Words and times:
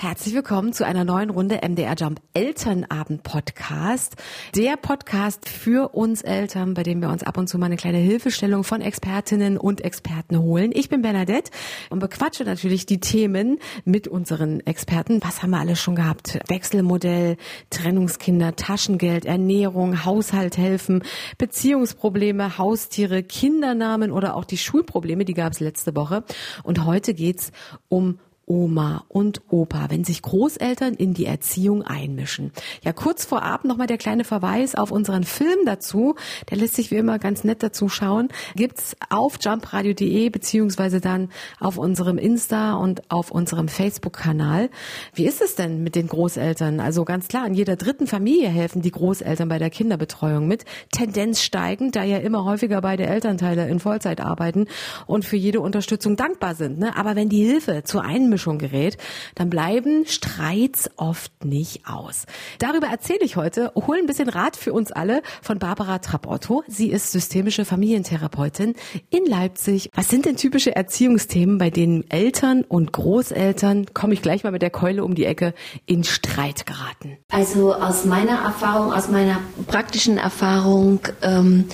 Herzlich 0.00 0.32
willkommen 0.32 0.72
zu 0.72 0.86
einer 0.86 1.02
neuen 1.02 1.28
Runde 1.28 1.58
MDR 1.60 1.96
Jump 1.98 2.20
Elternabend 2.32 3.24
Podcast. 3.24 4.14
Der 4.54 4.76
Podcast 4.76 5.48
für 5.48 5.92
uns 5.92 6.22
Eltern, 6.22 6.74
bei 6.74 6.84
dem 6.84 7.00
wir 7.02 7.08
uns 7.08 7.24
ab 7.24 7.36
und 7.36 7.48
zu 7.48 7.58
mal 7.58 7.66
eine 7.66 7.76
kleine 7.76 7.98
Hilfestellung 7.98 8.62
von 8.62 8.80
Expertinnen 8.80 9.58
und 9.58 9.80
Experten 9.80 10.38
holen. 10.38 10.70
Ich 10.72 10.88
bin 10.88 11.02
Bernadette 11.02 11.50
und 11.90 11.98
bequatsche 11.98 12.44
natürlich 12.44 12.86
die 12.86 13.00
Themen 13.00 13.58
mit 13.84 14.06
unseren 14.06 14.60
Experten. 14.60 15.18
Was 15.24 15.42
haben 15.42 15.50
wir 15.50 15.58
alles 15.58 15.80
schon 15.80 15.96
gehabt? 15.96 16.38
Wechselmodell, 16.46 17.36
Trennungskinder, 17.70 18.54
Taschengeld, 18.54 19.24
Ernährung, 19.24 20.04
Haushalt 20.04 20.58
helfen, 20.58 21.02
Beziehungsprobleme, 21.38 22.56
Haustiere, 22.56 23.24
Kindernamen 23.24 24.12
oder 24.12 24.36
auch 24.36 24.44
die 24.44 24.58
Schulprobleme, 24.58 25.24
die 25.24 25.34
gab 25.34 25.54
es 25.54 25.58
letzte 25.58 25.96
Woche. 25.96 26.22
Und 26.62 26.84
heute 26.84 27.14
geht's 27.14 27.50
um 27.88 28.20
Oma 28.48 29.04
und 29.08 29.42
Opa, 29.50 29.90
wenn 29.90 30.04
sich 30.04 30.22
Großeltern 30.22 30.94
in 30.94 31.14
die 31.14 31.26
Erziehung 31.26 31.82
einmischen. 31.82 32.52
Ja, 32.82 32.92
kurz 32.92 33.24
vorab 33.24 33.64
nochmal 33.64 33.86
der 33.86 33.98
kleine 33.98 34.24
Verweis 34.24 34.74
auf 34.74 34.90
unseren 34.90 35.24
Film 35.24 35.58
dazu. 35.66 36.14
Der 36.50 36.56
lässt 36.56 36.74
sich 36.74 36.90
wie 36.90 36.96
immer 36.96 37.18
ganz 37.18 37.44
nett 37.44 37.62
dazu 37.62 37.88
schauen. 37.88 38.28
Gibt's 38.56 38.96
auf 39.10 39.36
jumpradio.de 39.40 40.30
beziehungsweise 40.30 41.00
dann 41.00 41.28
auf 41.60 41.76
unserem 41.76 42.16
Insta 42.18 42.74
und 42.74 43.10
auf 43.10 43.30
unserem 43.30 43.68
Facebook-Kanal. 43.68 44.70
Wie 45.14 45.26
ist 45.26 45.42
es 45.42 45.54
denn 45.54 45.82
mit 45.82 45.94
den 45.94 46.08
Großeltern? 46.08 46.80
Also 46.80 47.04
ganz 47.04 47.28
klar, 47.28 47.46
in 47.46 47.54
jeder 47.54 47.76
dritten 47.76 48.06
Familie 48.06 48.48
helfen 48.48 48.82
die 48.82 48.90
Großeltern 48.90 49.48
bei 49.48 49.58
der 49.58 49.70
Kinderbetreuung 49.70 50.48
mit. 50.48 50.64
Tendenz 50.90 51.42
steigend, 51.42 51.96
da 51.96 52.02
ja 52.02 52.18
immer 52.18 52.44
häufiger 52.44 52.80
beide 52.80 53.06
Elternteile 53.06 53.68
in 53.68 53.80
Vollzeit 53.80 54.20
arbeiten 54.20 54.66
und 55.06 55.24
für 55.24 55.36
jede 55.36 55.60
Unterstützung 55.60 56.16
dankbar 56.16 56.54
sind. 56.54 56.78
Ne? 56.78 56.96
Aber 56.96 57.14
wenn 57.14 57.28
die 57.28 57.44
Hilfe 57.44 57.82
zur 57.84 58.02
Einmischung 58.04 58.37
Einmischung 58.38 58.58
gerät, 58.58 58.96
dann 59.34 59.50
bleiben 59.50 60.06
Streits 60.06 60.88
oft 60.96 61.44
nicht 61.44 61.82
aus. 61.86 62.24
Darüber 62.60 62.86
erzähle 62.86 63.20
ich 63.22 63.34
heute, 63.34 63.72
hole 63.74 63.98
ein 63.98 64.06
bisschen 64.06 64.28
Rat 64.28 64.56
für 64.56 64.72
uns 64.72 64.92
alle 64.92 65.22
von 65.42 65.58
Barbara 65.58 65.98
Trapp-Otto. 65.98 66.62
Sie 66.68 66.90
ist 66.90 67.10
systemische 67.10 67.64
Familientherapeutin 67.64 68.74
in 69.10 69.26
Leipzig. 69.26 69.90
Was 69.92 70.08
sind 70.08 70.24
denn 70.24 70.36
typische 70.36 70.76
Erziehungsthemen, 70.76 71.58
bei 71.58 71.70
denen 71.70 72.08
Eltern 72.10 72.62
und 72.62 72.92
Großeltern, 72.92 73.86
komme 73.92 74.14
ich 74.14 74.22
gleich 74.22 74.44
mal 74.44 74.52
mit 74.52 74.62
der 74.62 74.70
Keule 74.70 75.04
um 75.04 75.16
die 75.16 75.24
Ecke, 75.24 75.52
in 75.86 76.04
Streit 76.04 76.64
geraten? 76.64 77.16
Also 77.32 77.74
aus 77.74 78.04
meiner 78.04 78.42
Erfahrung, 78.42 78.92
aus 78.92 79.08
meiner 79.08 79.40
praktischen 79.66 80.16
Erfahrung, 80.16 81.00
ähm, 81.22 81.64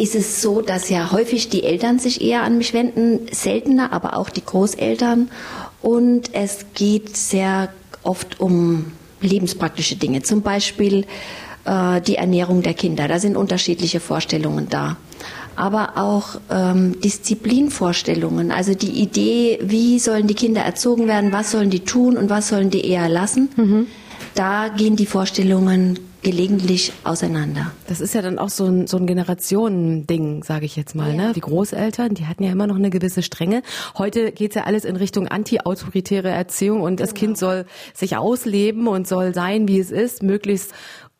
ist 0.00 0.14
es 0.14 0.40
so, 0.40 0.62
dass 0.62 0.88
ja 0.88 1.12
häufig 1.12 1.50
die 1.50 1.62
Eltern 1.62 1.98
sich 1.98 2.22
eher 2.22 2.42
an 2.42 2.56
mich 2.56 2.72
wenden, 2.72 3.26
seltener, 3.30 3.92
aber 3.92 4.16
auch 4.16 4.30
die 4.30 4.44
Großeltern. 4.44 5.30
Und 5.82 6.34
es 6.34 6.66
geht 6.74 7.16
sehr 7.16 7.68
oft 8.02 8.40
um 8.40 8.92
lebenspraktische 9.20 9.96
Dinge, 9.96 10.22
zum 10.22 10.40
Beispiel 10.40 11.04
äh, 11.66 12.00
die 12.00 12.16
Ernährung 12.16 12.62
der 12.62 12.72
Kinder. 12.72 13.08
Da 13.08 13.18
sind 13.18 13.36
unterschiedliche 13.36 14.00
Vorstellungen 14.00 14.68
da. 14.70 14.96
Aber 15.54 15.98
auch 15.98 16.40
ähm, 16.48 16.98
Disziplinvorstellungen, 17.02 18.50
also 18.52 18.72
die 18.72 19.02
Idee, 19.02 19.58
wie 19.60 19.98
sollen 19.98 20.26
die 20.26 20.34
Kinder 20.34 20.62
erzogen 20.62 21.06
werden, 21.08 21.32
was 21.32 21.50
sollen 21.50 21.68
die 21.68 21.80
tun 21.80 22.16
und 22.16 22.30
was 22.30 22.48
sollen 22.48 22.70
die 22.70 22.86
eher 22.86 23.10
lassen. 23.10 23.50
Mhm. 23.56 23.86
Da 24.34 24.68
gehen 24.68 24.96
die 24.96 25.04
Vorstellungen 25.04 25.98
gelegentlich 26.22 26.92
auseinander. 27.04 27.72
Das 27.86 28.00
ist 28.00 28.14
ja 28.14 28.22
dann 28.22 28.38
auch 28.38 28.50
so 28.50 28.66
ein, 28.66 28.86
so 28.86 28.96
ein 28.96 29.06
Generationending, 29.06 30.42
sage 30.42 30.66
ich 30.66 30.76
jetzt 30.76 30.94
mal. 30.94 31.14
Ja. 31.14 31.28
Ne? 31.28 31.32
Die 31.34 31.40
Großeltern, 31.40 32.14
die 32.14 32.26
hatten 32.26 32.42
ja 32.42 32.52
immer 32.52 32.66
noch 32.66 32.76
eine 32.76 32.90
gewisse 32.90 33.22
Strenge. 33.22 33.62
Heute 33.96 34.32
geht's 34.32 34.54
ja 34.54 34.64
alles 34.64 34.84
in 34.84 34.96
Richtung 34.96 35.28
anti-autoritäre 35.28 36.28
Erziehung 36.28 36.82
und 36.82 37.00
das 37.00 37.10
genau. 37.10 37.20
Kind 37.20 37.38
soll 37.38 37.64
sich 37.94 38.16
ausleben 38.16 38.86
und 38.86 39.08
soll 39.08 39.34
sein, 39.34 39.66
wie 39.68 39.78
es 39.78 39.90
ist, 39.90 40.22
möglichst 40.22 40.72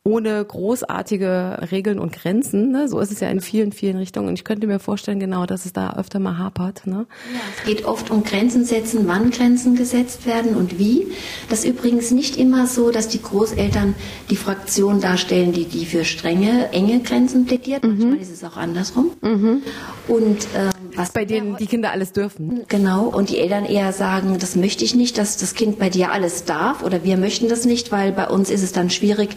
ohne 0.03 0.43
großartige 0.43 1.59
Regeln 1.71 1.99
und 1.99 2.11
Grenzen. 2.11 2.71
Ne? 2.71 2.87
So 2.87 2.99
ist 2.99 3.11
es 3.11 3.19
ja 3.19 3.29
in 3.29 3.39
vielen, 3.39 3.71
vielen 3.71 3.97
Richtungen. 3.97 4.29
Und 4.29 4.33
ich 4.33 4.43
könnte 4.43 4.65
mir 4.65 4.79
vorstellen, 4.79 5.19
genau, 5.19 5.45
dass 5.45 5.65
es 5.65 5.73
da 5.73 5.93
öfter 5.95 6.17
mal 6.17 6.39
hapert. 6.39 6.87
Ne? 6.87 7.05
Ja, 7.31 7.39
es 7.55 7.63
geht 7.65 7.85
oft 7.85 8.09
um 8.09 8.23
Grenzen 8.23 8.65
setzen, 8.65 9.07
wann 9.07 9.29
Grenzen 9.29 9.75
gesetzt 9.75 10.25
werden 10.25 10.55
und 10.55 10.79
wie. 10.79 11.07
Das 11.49 11.59
ist 11.59 11.65
übrigens 11.65 12.09
nicht 12.09 12.37
immer 12.37 12.65
so, 12.65 12.89
dass 12.89 13.09
die 13.09 13.21
Großeltern 13.21 13.93
die 14.31 14.37
Fraktion 14.37 15.01
darstellen, 15.01 15.51
die, 15.51 15.65
die 15.65 15.85
für 15.85 16.03
strenge, 16.03 16.69
enge 16.71 17.01
Grenzen 17.01 17.45
plädiert. 17.45 17.83
Mhm. 17.83 17.89
Manchmal 17.89 18.17
ist 18.17 18.31
es 18.31 18.43
auch 18.43 18.57
andersrum. 18.57 19.11
Mhm. 19.21 19.61
Und 20.07 20.47
ähm, 20.55 20.70
was 20.95 21.11
bei 21.11 21.25
denen 21.25 21.57
die 21.57 21.67
Kinder 21.67 21.91
alles 21.91 22.11
dürfen. 22.11 22.63
Genau. 22.67 23.05
Und 23.05 23.29
die 23.29 23.37
Eltern 23.37 23.65
eher 23.65 23.93
sagen, 23.93 24.37
das 24.39 24.55
möchte 24.55 24.83
ich 24.83 24.95
nicht, 24.95 25.17
dass 25.17 25.37
das 25.37 25.53
Kind 25.53 25.79
bei 25.79 25.89
dir 25.89 26.11
alles 26.11 26.45
darf 26.45 26.83
oder 26.83 27.03
wir 27.03 27.17
möchten 27.17 27.49
das 27.49 27.65
nicht, 27.65 27.91
weil 27.91 28.11
bei 28.11 28.27
uns 28.27 28.49
ist 28.49 28.63
es 28.63 28.71
dann 28.71 28.89
schwierig, 28.89 29.29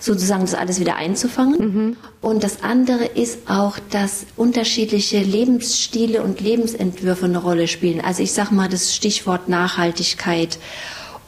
so 0.00 0.12
sozusagen 0.12 0.42
das 0.42 0.54
alles 0.54 0.78
wieder 0.78 0.96
einzufangen. 0.96 1.58
Mhm. 1.58 1.96
Und 2.20 2.44
das 2.44 2.62
andere 2.62 3.04
ist 3.04 3.50
auch, 3.50 3.78
dass 3.90 4.26
unterschiedliche 4.36 5.18
Lebensstile 5.20 6.22
und 6.22 6.40
Lebensentwürfe 6.40 7.24
eine 7.24 7.38
Rolle 7.38 7.66
spielen. 7.66 8.00
Also 8.00 8.22
ich 8.22 8.32
sage 8.32 8.54
mal 8.54 8.68
das 8.68 8.94
Stichwort 8.94 9.48
Nachhaltigkeit 9.48 10.58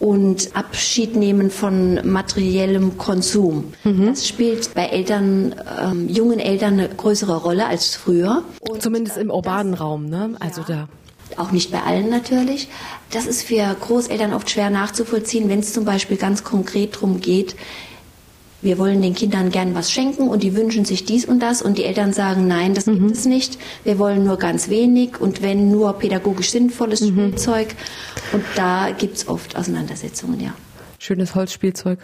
und 0.00 0.55
Abschied 0.55 1.16
nehmen 1.16 1.50
von 1.50 2.00
materiellem 2.06 2.99
Konsum. 2.99 3.72
Mhm. 3.84 4.06
Das 4.06 4.27
spielt 4.27 4.75
bei 4.75 4.87
Eltern, 4.87 5.55
ähm, 5.81 6.09
jungen 6.09 6.41
Eltern 6.41 6.75
eine 6.75 6.88
größere 6.88 7.37
Rolle 7.37 7.66
als 7.66 7.94
früher. 7.94 8.43
Und 8.60 8.82
Zumindest 8.82 9.16
im 9.16 9.31
urbanen 9.31 9.72
das, 9.72 9.81
Raum, 9.81 10.06
ne? 10.06 10.37
Also 10.41 10.62
ja. 10.62 10.66
da 10.66 10.88
auch 11.37 11.53
nicht 11.53 11.72
bei 11.72 11.82
allen 11.82 12.10
natürlich. 12.10 12.69
Das 13.10 13.27
ist 13.27 13.43
für 13.44 13.75
Großeltern 13.81 14.34
oft 14.34 14.50
schwer 14.50 14.71
nachzuvollziehen, 14.71 15.49
wenn 15.49 15.60
es 15.60 15.72
zum 15.72 15.84
Beispiel 15.84 16.16
ganz 16.16 16.44
konkret 16.44 16.97
darum 16.97 17.21
geht, 17.21 17.56
wir 18.64 18.78
wollen 18.78 19.02
den 19.02 19.14
Kindern 19.14 19.50
gern 19.50 19.75
was 19.75 19.92
schenken 19.92 20.28
und 20.28 20.42
die 20.42 20.56
wünschen 20.56 20.84
sich 20.84 21.04
dies 21.04 21.25
und 21.25 21.41
das 21.41 21.62
und 21.62 21.78
die 21.78 21.84
Eltern 21.84 22.12
sagen, 22.12 22.48
nein, 22.48 22.75
das 22.75 22.86
mhm. 22.86 22.98
gibt 22.98 23.16
es 23.16 23.26
nicht. 23.26 23.58
Wir 23.84 23.98
wollen 23.98 24.25
nur 24.25 24.38
ganz 24.38 24.70
wenig 24.70 25.20
und 25.20 25.42
wenn 25.42 25.70
nur 25.70 25.92
pädagogisch 25.98 26.50
sinnvolles 26.50 27.02
mhm. 27.02 27.08
Spielzeug. 27.08 27.69
Und 28.32 28.44
da 28.56 28.91
gibt 28.91 29.16
es 29.19 29.28
oft 29.28 29.56
Auseinandersetzungen, 29.56 30.41
ja. 30.41 30.54
Schönes 30.98 31.34
Holzspielzeug. 31.34 31.98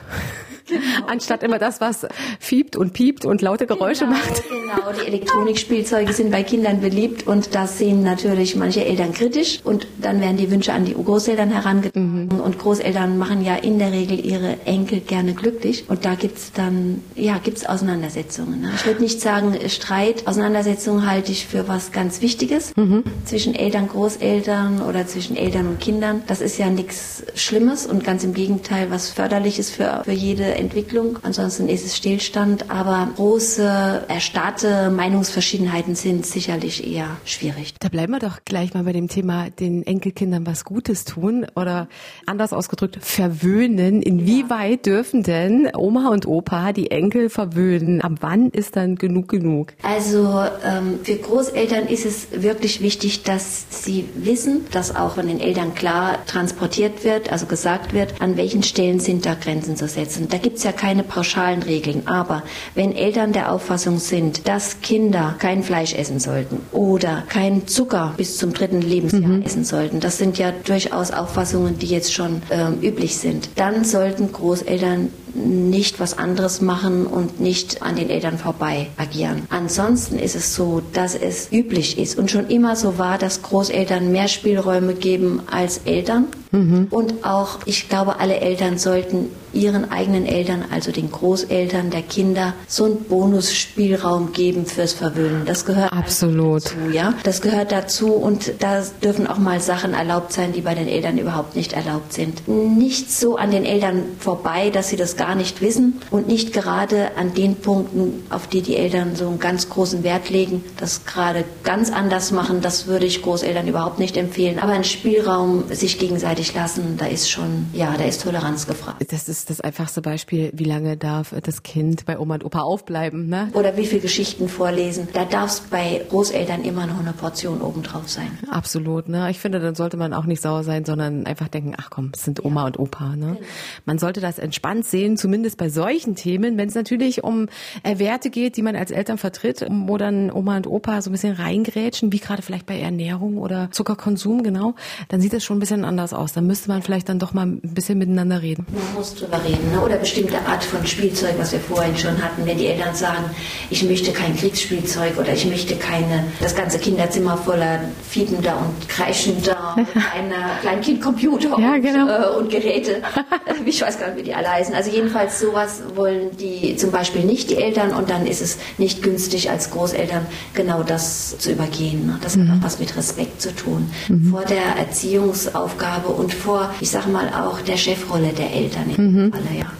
Genau. 0.71 1.07
Anstatt 1.09 1.43
immer 1.43 1.59
das, 1.59 1.81
was 1.81 2.07
fiebt 2.39 2.77
und 2.77 2.93
piept 2.93 3.25
und 3.25 3.43
laute 3.43 3.67
Geräusche 3.67 4.05
genau, 4.05 4.17
macht. 4.17 4.43
Genau, 4.49 4.93
die 4.93 5.07
Elektronikspielzeuge 5.07 6.13
sind 6.13 6.31
bei 6.31 6.43
Kindern 6.43 6.81
beliebt 6.81 7.27
und 7.27 7.55
das 7.55 7.79
sehen 7.79 8.03
natürlich 8.03 8.57
manche 8.57 8.85
Eltern 8.85 9.13
kritisch 9.13 9.61
und 9.65 9.87
dann 10.01 10.21
werden 10.21 10.37
die 10.37 10.51
Wünsche 10.51 10.73
an 10.73 10.85
die 10.85 10.95
Großeltern 10.95 11.51
herangetragen 11.51 12.29
mhm. 12.31 12.41
und 12.41 12.59
Großeltern 12.59 13.19
machen 13.19 13.45
ja 13.45 13.57
in 13.57 13.79
der 13.79 13.93
Regel 13.93 14.25
ihre 14.25 14.57
Enkel 14.65 15.01
gerne 15.01 15.35
glücklich 15.35 15.85
und 15.89 16.05
da 16.05 16.15
gibt's 16.15 16.53
dann, 16.53 17.03
ja, 17.15 17.39
gibt's 17.39 17.67
Auseinandersetzungen. 17.67 18.63
Ne? 18.63 18.71
Ich 18.77 18.87
würde 18.87 19.03
nicht 19.03 19.21
sagen 19.21 19.57
Streit, 19.69 20.27
Auseinandersetzungen 20.27 21.07
halte 21.07 21.33
ich 21.33 21.47
für 21.47 21.69
was 21.69 21.93
ganz 21.93 22.21
Wichtiges 22.23 22.77
mhm. 22.77 23.05
zwischen 23.25 23.55
Eltern, 23.55 23.89
Großeltern 23.89 24.83
oder 24.83 25.07
zwischen 25.07 25.37
Eltern 25.37 25.67
und 25.67 25.81
Kindern. 25.81 26.23
Das 26.27 26.41
ist 26.41 26.59
ja 26.59 26.69
nichts 26.69 27.25
Schlimmes 27.35 27.87
und 27.87 28.05
ganz 28.05 28.25
im 28.25 28.35
Gegenteil 28.35 28.91
was 28.91 29.11
Förderliches 29.11 29.71
für, 29.71 30.03
für 30.05 30.13
jede 30.13 30.45
Entwicklung. 30.61 31.19
Ansonsten 31.23 31.69
ist 31.69 31.85
es 31.85 31.97
Stillstand, 31.97 32.71
aber 32.71 33.09
große, 33.17 34.05
erstarrte 34.09 34.91
Meinungsverschiedenheiten 34.91 35.95
sind 35.95 36.27
sicherlich 36.27 36.87
eher 36.87 37.17
schwierig. 37.25 37.75
Da 37.81 37.89
bleiben 37.89 38.13
wir 38.13 38.21
doch 38.21 38.39
gleich 38.45 38.75
mal 38.75 38.85
bei 38.85 38.93
dem 38.93 39.09
Thema, 39.09 39.51
den 39.51 39.83
Enkelkindern 39.83 40.47
was 40.47 40.65
Gutes 40.65 41.05
tun 41.05 41.47
oder 41.57 41.89
anders 42.27 42.53
ausgedrückt, 42.53 42.99
verwöhnen. 43.01 44.03
Inwieweit 44.03 44.87
ja. 44.87 44.93
dürfen 44.95 45.23
denn 45.23 45.71
Oma 45.77 46.11
und 46.11 46.27
Opa 46.27 46.73
die 46.73 46.91
Enkel 46.91 47.31
verwöhnen? 47.31 48.01
Ab 48.01 48.13
wann 48.21 48.51
ist 48.51 48.77
dann 48.77 48.97
genug 48.97 49.29
genug? 49.29 49.73
Also 49.83 50.45
ähm, 50.65 51.01
für 51.03 51.17
Großeltern 51.17 51.87
ist 51.87 52.05
es 52.05 52.29
wirklich 52.31 52.83
wichtig, 52.83 53.23
dass 53.23 53.67
sie 53.71 54.05
wissen, 54.15 54.67
dass 54.73 54.95
auch 54.95 55.15
von 55.15 55.27
den 55.27 55.41
Eltern 55.41 55.75
klar 55.75 56.25
transportiert 56.27 57.05
wird, 57.05 57.33
also 57.33 57.47
gesagt 57.47 57.93
wird, 57.93 58.21
an 58.21 58.37
welchen 58.37 58.63
Stellen 58.63 59.01
sind 59.01 59.27
da 59.27 59.35
Grenzen 59.35 59.77
zu 59.77 59.89
setzen. 59.89 60.29
Da 60.29 60.39
gibt 60.51 60.59
gibt 60.59 60.59
es 60.59 60.65
ja 60.65 60.73
keine 60.73 61.05
pauschalen 61.05 61.63
Regeln. 61.63 62.03
Aber 62.07 62.43
wenn 62.75 62.93
Eltern 62.93 63.33
der 63.33 63.53
Auffassung 63.53 64.01
sind, 64.01 64.49
dass 64.49 64.81
Kinder 64.81 65.37
kein 65.39 65.63
Fleisch 65.63 65.95
essen 65.95 66.19
sollten 66.19 66.61
oder 66.73 67.23
kein 67.29 67.69
Zucker 67.69 68.15
bis 68.17 68.37
zum 68.37 68.53
dritten 68.53 68.83
Lebensjahr 68.83 69.21
mhm. 69.23 69.43
essen 69.43 69.63
sollten, 69.63 70.01
das 70.01 70.19
sind 70.19 70.39
ja 70.39 70.51
durchaus 70.51 71.13
Auffassungen, 71.13 71.79
die 71.79 71.87
jetzt 71.87 72.13
schon 72.13 72.43
ähm, 72.51 72.79
üblich 72.83 73.17
sind, 73.17 73.49
dann 73.55 73.85
sollten 73.85 74.33
Großeltern 74.33 75.13
nicht 75.35 76.01
was 76.01 76.17
anderes 76.17 76.61
machen 76.61 77.07
und 77.07 77.41
nicht 77.41 77.83
an 77.83 77.97
den 77.97 78.11
Eltern 78.11 78.39
vorbei 78.39 78.89
agieren. 78.97 79.43
Ansonsten 79.51 80.19
ist 80.19 80.37
es 80.37 80.55
so, 80.55 80.83
dass 80.93 81.15
es 81.15 81.51
üblich 81.53 81.99
ist 81.99 82.19
und 82.19 82.31
schon 82.31 82.49
immer 82.49 82.77
so 82.77 82.99
war, 82.99 83.19
dass 83.19 83.43
Großeltern 83.43 84.11
mehr 84.13 84.29
Spielräume 84.29 84.95
geben 84.95 85.43
als 85.51 85.79
Eltern. 85.85 86.27
Mhm. 86.53 86.89
Und 86.91 87.25
auch, 87.25 87.61
ich 87.65 87.89
glaube, 87.89 88.19
alle 88.19 88.41
Eltern 88.41 88.79
sollten 88.79 89.31
ihren 89.53 89.91
eigenen 89.91 90.27
Eltern, 90.27 90.65
also 90.71 90.93
den 90.93 91.11
Großeltern 91.11 91.91
der 91.91 92.03
Kinder, 92.03 92.55
so 92.67 92.85
einen 92.85 93.05
Bonusspielraum 93.05 94.33
geben 94.33 94.67
fürs 94.67 94.93
Verwöhnen. 94.93 95.43
Das 95.45 95.65
gehört 95.65 95.93
absolut 95.93 96.67
dazu, 96.67 96.77
ja. 96.93 97.15
Das 97.25 97.41
gehört 97.41 97.73
dazu 97.73 98.13
und 98.13 98.53
da 98.61 98.83
dürfen 99.03 99.27
auch 99.27 99.39
mal 99.39 99.61
Sachen 99.61 99.95
erlaubt 99.95 100.33
sein, 100.33 100.53
die 100.53 100.61
bei 100.61 100.75
den 100.75 100.89
Eltern 100.89 101.19
überhaupt 101.19 101.57
nicht 101.57 101.73
erlaubt 101.73 102.13
sind. 102.13 102.47
Nicht 102.49 103.11
so 103.13 103.37
an 103.37 103.51
den 103.51 103.65
Eltern 103.65 104.03
vorbei, 104.19 104.71
dass 104.71 104.89
sie 104.89 104.97
das 104.97 105.17
gar 105.21 105.35
nicht 105.35 105.61
wissen 105.61 106.01
und 106.11 106.29
nicht 106.29 106.55
gerade 106.55 107.11
an 107.19 107.35
den 107.35 107.57
Punkten, 107.57 108.23
auf 108.31 108.47
die 108.47 108.63
die 108.63 108.75
Eltern 108.75 109.17
so 109.17 109.29
einen 109.29 109.39
ganz 109.39 109.69
großen 109.69 110.03
Wert 110.03 110.31
legen, 110.31 110.65
das 110.79 111.05
gerade 111.05 111.45
ganz 111.63 111.93
anders 111.93 112.33
machen. 112.33 112.63
Das 112.63 112.87
würde 112.87 113.05
ich 113.05 113.21
Großeltern 113.21 113.69
überhaupt 113.69 113.99
nicht 113.99 114.17
empfehlen. 114.17 114.59
Aber 114.59 114.73
ein 114.73 114.83
Spielraum 114.83 115.65
sich 115.69 115.99
gegenseitig 115.99 116.55
lassen, 116.55 116.97
da 116.97 117.05
ist 117.05 117.31
schon, 117.31 117.67
ja, 117.75 117.95
da 117.99 118.05
ist 118.05 118.23
Toleranz 118.23 118.67
gefragt. 118.67 119.05
Das 119.11 119.29
ist 119.29 119.51
das 119.51 119.61
einfachste 119.61 120.01
Beispiel, 120.01 120.53
wie 120.55 120.65
lange 120.65 120.97
darf 120.97 121.35
das 121.43 121.63
Kind 121.63 122.07
bei 122.07 122.19
Oma 122.19 122.37
und 122.37 122.45
Opa 122.47 122.61
aufbleiben. 122.61 123.29
Ne? 123.29 123.51
Oder 123.53 123.77
wie 123.77 123.85
viele 123.85 124.01
Geschichten 124.01 124.49
vorlesen. 124.49 125.09
Da 125.13 125.27
darf 125.27 125.51
es 125.51 125.61
bei 125.61 126.01
Großeltern 126.09 126.63
immer 126.63 126.87
noch 126.87 126.99
eine 126.99 127.13
Portion 127.13 127.61
obendrauf 127.61 128.09
sein. 128.09 128.39
Absolut. 128.51 129.11
Ne? 129.11 129.31
Ich 129.31 129.39
finde, 129.39 129.61
dann 129.61 129.75
sollte 129.75 129.99
man 129.99 130.15
auch 130.15 130.25
nicht 130.25 130.41
sauer 130.41 130.65
sein, 130.65 130.87
sondern 130.87 131.27
einfach 131.27 131.49
denken, 131.49 131.75
ach 131.77 131.91
komm, 131.91 132.13
es 132.15 132.25
sind 132.25 132.43
Oma 132.43 132.63
ja. 132.63 132.67
und 132.69 132.79
Opa. 132.79 133.17
Ne? 133.17 133.37
Genau. 133.37 133.47
Man 133.85 133.99
sollte 133.99 134.23
das 134.23 134.39
entspannt 134.39 134.87
sehen, 134.87 135.10
zumindest 135.17 135.57
bei 135.57 135.69
solchen 135.69 136.15
Themen. 136.15 136.57
Wenn 136.57 136.69
es 136.69 136.75
natürlich 136.75 137.25
um 137.25 137.49
äh, 137.83 137.99
Werte 137.99 138.31
geht, 138.31 138.57
die 138.57 138.63
man 138.63 138.77
als 138.77 138.91
Eltern 138.91 139.19
vertritt, 139.19 139.65
wo 139.69 139.97
dann 139.97 140.31
Oma 140.31 140.57
und 140.57 140.67
Opa 140.67 141.03
so 141.03 141.11
ein 141.11 141.13
bisschen 141.13 141.35
reingrätschen, 141.35 142.13
wie 142.13 142.19
gerade 142.19 142.43
vielleicht 142.43 142.67
bei 142.67 142.79
Ernährung 142.79 143.39
oder 143.39 143.69
Zuckerkonsum, 143.71 144.43
genau, 144.43 144.75
dann 145.09 145.21
sieht 145.21 145.35
es 145.35 145.45
schon 145.45 145.57
ein 145.57 145.61
bisschen 145.61 145.85
anders 145.85 146.13
aus. 146.13 146.33
Dann 146.33 146.47
müsste 146.47 146.69
man 146.69 146.83
vielleicht 146.83 147.09
dann 147.09 147.19
doch 147.19 147.33
mal 147.33 147.47
ein 147.47 147.61
bisschen 147.61 147.99
miteinander 147.99 148.43
reden. 148.43 148.67
Man 148.73 148.95
muss 148.95 149.15
drüber 149.15 149.43
reden. 149.45 149.71
Ne? 149.73 149.81
Oder 149.81 149.97
bestimmte 149.97 150.39
Art 150.47 150.65
von 150.65 150.87
Spielzeug, 150.87 151.35
was 151.39 151.53
wir 151.53 151.61
vorhin 151.61 151.97
schon 151.97 152.23
hatten. 152.23 152.45
Wenn 152.47 152.59
die 152.59 152.67
Eltern 152.67 152.95
sagen, 152.95 153.25
ich 153.71 153.83
möchte 153.83 154.13
kein 154.13 154.37
Kriegsspielzeug 154.37 155.19
oder 155.19 155.33
ich 155.33 155.47
möchte 155.47 155.77
keine, 155.77 156.25
das 156.41 156.55
ganze 156.55 156.79
Kinderzimmer 156.79 157.37
voller 157.37 157.81
fiebender 158.09 158.59
und 158.59 158.89
kreischender 158.89 159.75
und 159.77 159.87
einer 160.15 160.59
Kleinkindcomputer 160.61 161.59
ja, 161.59 161.75
und, 161.75 161.83
genau. 161.83 162.09
äh, 162.09 162.37
und 162.37 162.51
Geräte. 162.51 163.03
ich 163.65 163.81
weiß 163.81 163.99
gar 163.99 164.09
nicht, 164.09 164.19
wie 164.19 164.23
die 164.23 164.35
alle 164.35 164.51
heißen. 164.51 164.75
Also 164.75 164.91
jedenfalls 165.01 165.41
sowas 165.41 165.83
wollen 165.95 166.37
die 166.37 166.77
zum 166.77 166.91
Beispiel 166.91 167.25
nicht, 167.25 167.51
die 167.51 167.57
Eltern. 167.57 167.93
Und 167.93 168.11
dann 168.11 168.27
ist 168.27 168.43
es 168.43 168.59
nicht 168.79 169.03
günstig 169.03 169.51
als 169.51 169.71
Großeltern 169.71 170.27
genau 170.55 170.83
das 170.83 171.39
zu 171.39 171.53
übergehen. 171.53 172.15
Das 172.23 172.37
mhm. 172.37 172.49
hat 172.49 172.59
auch 172.59 172.65
was 172.65 172.79
mit 172.79 172.97
Respekt 172.97 173.41
zu 173.41 173.55
tun. 173.55 173.91
Mhm. 174.09 174.31
Vor 174.31 174.45
der 174.45 174.77
Erziehungsaufgabe 174.79 176.09
und 176.09 176.35
vor, 176.35 176.73
ich 176.81 176.91
sag 176.91 177.11
mal, 177.11 177.29
auch 177.29 177.61
der 177.63 177.77
Chefrolle 177.77 178.33
der 178.33 178.53
Eltern. 178.53 178.85
Mhm. 178.97 179.11
Mhm. 179.11 179.33
Alle, 179.33 179.59
ja. 179.59 179.73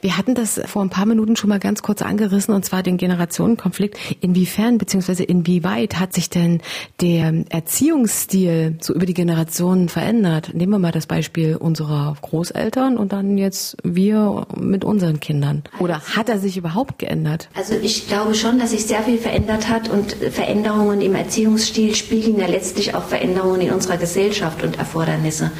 Wir 0.00 0.16
hatten 0.16 0.34
das 0.34 0.60
vor 0.66 0.82
ein 0.82 0.90
paar 0.90 1.06
Minuten 1.06 1.36
schon 1.36 1.48
mal 1.48 1.58
ganz 1.58 1.82
kurz 1.82 2.02
angerissen, 2.02 2.54
und 2.54 2.64
zwar 2.64 2.82
den 2.82 2.98
Generationenkonflikt. 2.98 3.98
Inwiefern 4.20 4.78
bzw. 4.78 5.24
inwieweit 5.24 5.98
hat 5.98 6.12
sich 6.12 6.30
denn 6.30 6.60
der 7.00 7.44
Erziehungsstil 7.48 8.76
so 8.80 8.94
über 8.94 9.06
die 9.06 9.14
Generationen 9.14 9.88
verändert? 9.88 10.50
Nehmen 10.54 10.72
wir 10.72 10.78
mal 10.78 10.92
das 10.92 11.06
Beispiel 11.06 11.56
unserer 11.56 12.16
Großeltern 12.20 12.96
und 12.96 13.12
dann 13.12 13.38
jetzt 13.38 13.76
wir 13.82 14.46
mit 14.66 14.84
unseren 14.84 15.20
Kindern. 15.20 15.62
Oder 15.78 16.00
hat 16.00 16.28
er 16.28 16.38
sich 16.38 16.56
überhaupt 16.56 16.98
geändert? 16.98 17.48
Also 17.54 17.74
ich 17.74 18.08
glaube 18.08 18.34
schon, 18.34 18.58
dass 18.58 18.70
sich 18.70 18.86
sehr 18.86 19.02
viel 19.02 19.18
verändert 19.18 19.68
hat 19.68 19.88
und 19.88 20.12
Veränderungen 20.12 21.00
im 21.00 21.14
Erziehungsstil 21.14 21.94
spiegeln 21.94 22.38
ja 22.38 22.46
letztlich 22.46 22.94
auch 22.94 23.04
Veränderungen 23.04 23.60
in 23.60 23.72
unserer 23.72 23.96
Gesellschaft 23.96 24.62
und 24.62 24.78
Erfordernisse. 24.78 25.50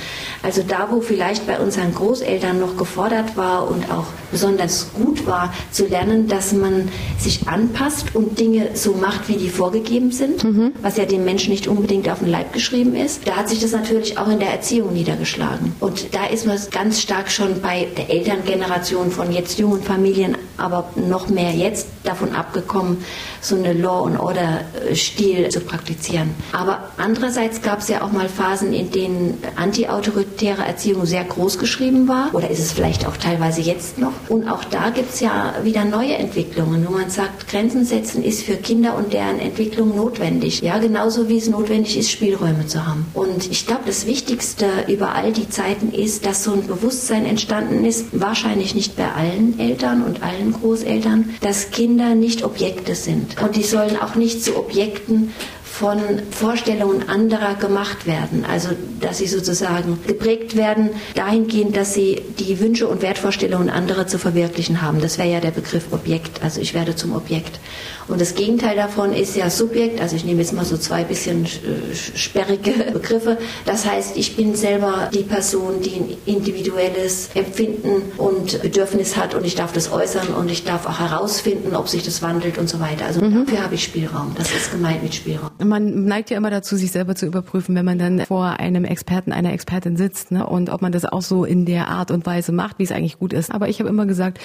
Also 0.42 0.62
da, 0.66 0.88
wo 0.90 1.00
vielleicht 1.00 1.46
bei 1.46 1.58
unseren 1.58 1.94
Großeltern 1.94 2.58
noch 2.60 2.76
gefordert 2.76 3.36
war 3.36 3.70
und 3.70 3.90
auch 3.90 4.06
besonders 4.30 4.92
gut 4.92 5.26
war, 5.26 5.52
zu 5.70 5.86
lernen, 5.86 6.28
dass 6.28 6.52
man 6.52 6.88
sich 7.18 7.48
anpasst 7.48 8.14
und 8.14 8.38
Dinge 8.38 8.70
so 8.74 8.94
macht, 8.94 9.28
wie 9.28 9.36
die 9.36 9.48
vorgegeben 9.48 10.10
sind, 10.12 10.44
mhm. 10.44 10.72
was 10.82 10.96
ja 10.96 11.04
dem 11.04 11.24
Menschen 11.24 11.50
nicht 11.50 11.68
unbedingt 11.68 12.08
auf 12.08 12.20
den 12.20 12.28
Leib 12.28 12.52
geschrieben 12.52 12.94
ist. 12.94 13.26
Da 13.26 13.36
hat 13.36 13.48
sich 13.48 13.60
das 13.60 13.72
natürlich 13.72 14.18
auch 14.18 14.28
in 14.28 14.38
der 14.38 14.50
Erziehung 14.50 14.92
niedergeschlagen. 14.92 15.74
Und 15.80 16.14
da 16.14 16.26
ist 16.26 16.46
man 16.46 16.58
ganz 16.70 17.00
stark 17.00 17.30
schon 17.30 17.60
bei 17.60 17.86
der 17.96 18.10
Elterngeneration 18.10 18.95
von 19.10 19.30
jetzt 19.32 19.58
jungen 19.58 19.82
Familien, 19.82 20.36
aber 20.58 20.90
noch 20.96 21.28
mehr 21.28 21.52
jetzt 21.52 21.86
davon 22.04 22.34
abgekommen, 22.34 23.04
so 23.40 23.56
eine 23.56 23.72
Law 23.72 24.06
and 24.06 24.18
Order 24.18 24.62
Stil 24.94 25.48
zu 25.48 25.60
praktizieren. 25.60 26.30
Aber 26.52 26.90
andererseits 26.96 27.62
gab 27.62 27.80
es 27.80 27.88
ja 27.88 28.02
auch 28.02 28.12
mal 28.12 28.28
Phasen, 28.28 28.72
in 28.72 28.90
denen 28.90 29.38
antiautoritäre 29.56 30.64
Erziehung 30.64 31.06
sehr 31.06 31.24
groß 31.24 31.58
geschrieben 31.58 32.08
war. 32.08 32.30
Oder 32.32 32.50
ist 32.50 32.60
es 32.60 32.72
vielleicht 32.72 33.06
auch 33.06 33.16
teilweise 33.16 33.60
jetzt 33.60 33.98
noch. 33.98 34.12
Und 34.28 34.48
auch 34.48 34.64
da 34.64 34.90
gibt 34.90 35.14
es 35.14 35.20
ja 35.20 35.54
wieder 35.62 35.84
neue 35.84 36.14
Entwicklungen, 36.14 36.86
wo 36.86 36.92
man 36.92 37.10
sagt, 37.10 37.48
Grenzen 37.48 37.84
setzen 37.84 38.24
ist 38.24 38.42
für 38.42 38.56
Kinder 38.56 38.96
und 38.96 39.12
deren 39.12 39.38
Entwicklung 39.38 39.94
notwendig. 39.94 40.60
Ja, 40.62 40.78
genauso 40.78 41.28
wie 41.28 41.38
es 41.38 41.48
notwendig 41.48 41.98
ist, 41.98 42.10
Spielräume 42.10 42.66
zu 42.66 42.86
haben. 42.86 43.06
Und 43.14 43.50
ich 43.50 43.66
glaube, 43.66 43.82
das 43.86 44.06
Wichtigste 44.06 44.66
über 44.88 45.14
all 45.14 45.32
die 45.32 45.48
Zeiten 45.48 45.92
ist, 45.92 46.26
dass 46.26 46.44
so 46.44 46.52
ein 46.52 46.66
Bewusstsein 46.66 47.26
entstanden 47.26 47.84
ist, 47.84 48.06
wahrscheinlich 48.12 48.74
nicht 48.74 48.96
bei 48.96 49.10
allen 49.12 49.58
Eltern 49.58 50.02
und 50.02 50.22
allen 50.22 50.45
Großeltern, 50.52 51.34
dass 51.40 51.70
Kinder 51.70 52.14
nicht 52.14 52.44
Objekte 52.44 52.94
sind. 52.94 53.40
Und 53.42 53.56
die 53.56 53.62
sollen 53.62 53.96
auch 53.96 54.14
nicht 54.14 54.42
zu 54.42 54.56
Objekten 54.56 55.32
von 55.78 56.00
Vorstellungen 56.30 57.06
anderer 57.06 57.54
gemacht 57.54 58.06
werden. 58.06 58.46
Also, 58.50 58.70
dass 59.00 59.18
sie 59.18 59.26
sozusagen 59.26 59.98
geprägt 60.06 60.56
werden 60.56 60.90
dahingehend, 61.14 61.76
dass 61.76 61.92
sie 61.92 62.22
die 62.38 62.58
Wünsche 62.60 62.88
und 62.88 63.02
Wertvorstellungen 63.02 63.68
anderer 63.68 64.06
zu 64.06 64.18
verwirklichen 64.18 64.80
haben. 64.80 65.02
Das 65.02 65.18
wäre 65.18 65.28
ja 65.28 65.40
der 65.40 65.50
Begriff 65.50 65.92
Objekt. 65.92 66.42
Also, 66.42 66.62
ich 66.62 66.72
werde 66.72 66.96
zum 66.96 67.14
Objekt. 67.14 67.60
Und 68.08 68.20
das 68.22 68.34
Gegenteil 68.34 68.76
davon 68.76 69.12
ist 69.12 69.36
ja 69.36 69.50
Subjekt. 69.50 70.00
Also, 70.00 70.16
ich 70.16 70.24
nehme 70.24 70.40
jetzt 70.40 70.54
mal 70.54 70.64
so 70.64 70.78
zwei 70.78 71.04
bisschen 71.04 71.44
äh, 71.44 71.94
sperrige 71.94 72.70
Begriffe. 72.94 73.36
Das 73.66 73.84
heißt, 73.84 74.16
ich 74.16 74.34
bin 74.34 74.54
selber 74.54 75.10
die 75.12 75.24
Person, 75.24 75.82
die 75.82 75.96
ein 75.96 76.16
individuelles 76.24 77.28
Empfinden 77.34 78.12
und 78.16 78.62
Bedürfnis 78.62 79.18
hat 79.18 79.34
und 79.34 79.44
ich 79.44 79.56
darf 79.56 79.72
das 79.72 79.92
äußern 79.92 80.28
und 80.28 80.50
ich 80.50 80.64
darf 80.64 80.86
auch 80.86 81.00
herausfinden, 81.00 81.76
ob 81.76 81.88
sich 81.88 82.02
das 82.02 82.22
wandelt 82.22 82.56
und 82.56 82.70
so 82.70 82.80
weiter. 82.80 83.04
Also, 83.04 83.20
mhm. 83.20 83.44
dafür 83.44 83.62
habe 83.62 83.74
ich 83.74 83.84
Spielraum. 83.84 84.34
Das 84.38 84.50
ist 84.52 84.70
gemeint 84.70 85.02
mit 85.02 85.14
Spielraum 85.14 85.65
man 85.68 86.04
neigt 86.04 86.30
ja 86.30 86.36
immer 86.36 86.50
dazu, 86.50 86.76
sich 86.76 86.92
selber 86.92 87.14
zu 87.14 87.26
überprüfen, 87.26 87.74
wenn 87.74 87.84
man 87.84 87.98
dann 87.98 88.20
vor 88.20 88.58
einem 88.60 88.84
Experten, 88.84 89.32
einer 89.32 89.52
Expertin 89.52 89.96
sitzt, 89.96 90.30
ne? 90.30 90.46
Und 90.46 90.70
ob 90.70 90.82
man 90.82 90.92
das 90.92 91.04
auch 91.04 91.22
so 91.22 91.44
in 91.44 91.64
der 91.64 91.88
Art 91.88 92.10
und 92.10 92.26
Weise 92.26 92.52
macht, 92.52 92.78
wie 92.78 92.84
es 92.84 92.92
eigentlich 92.92 93.18
gut 93.18 93.32
ist. 93.32 93.52
Aber 93.52 93.68
ich 93.68 93.80
habe 93.80 93.88
immer 93.88 94.06
gesagt, 94.06 94.38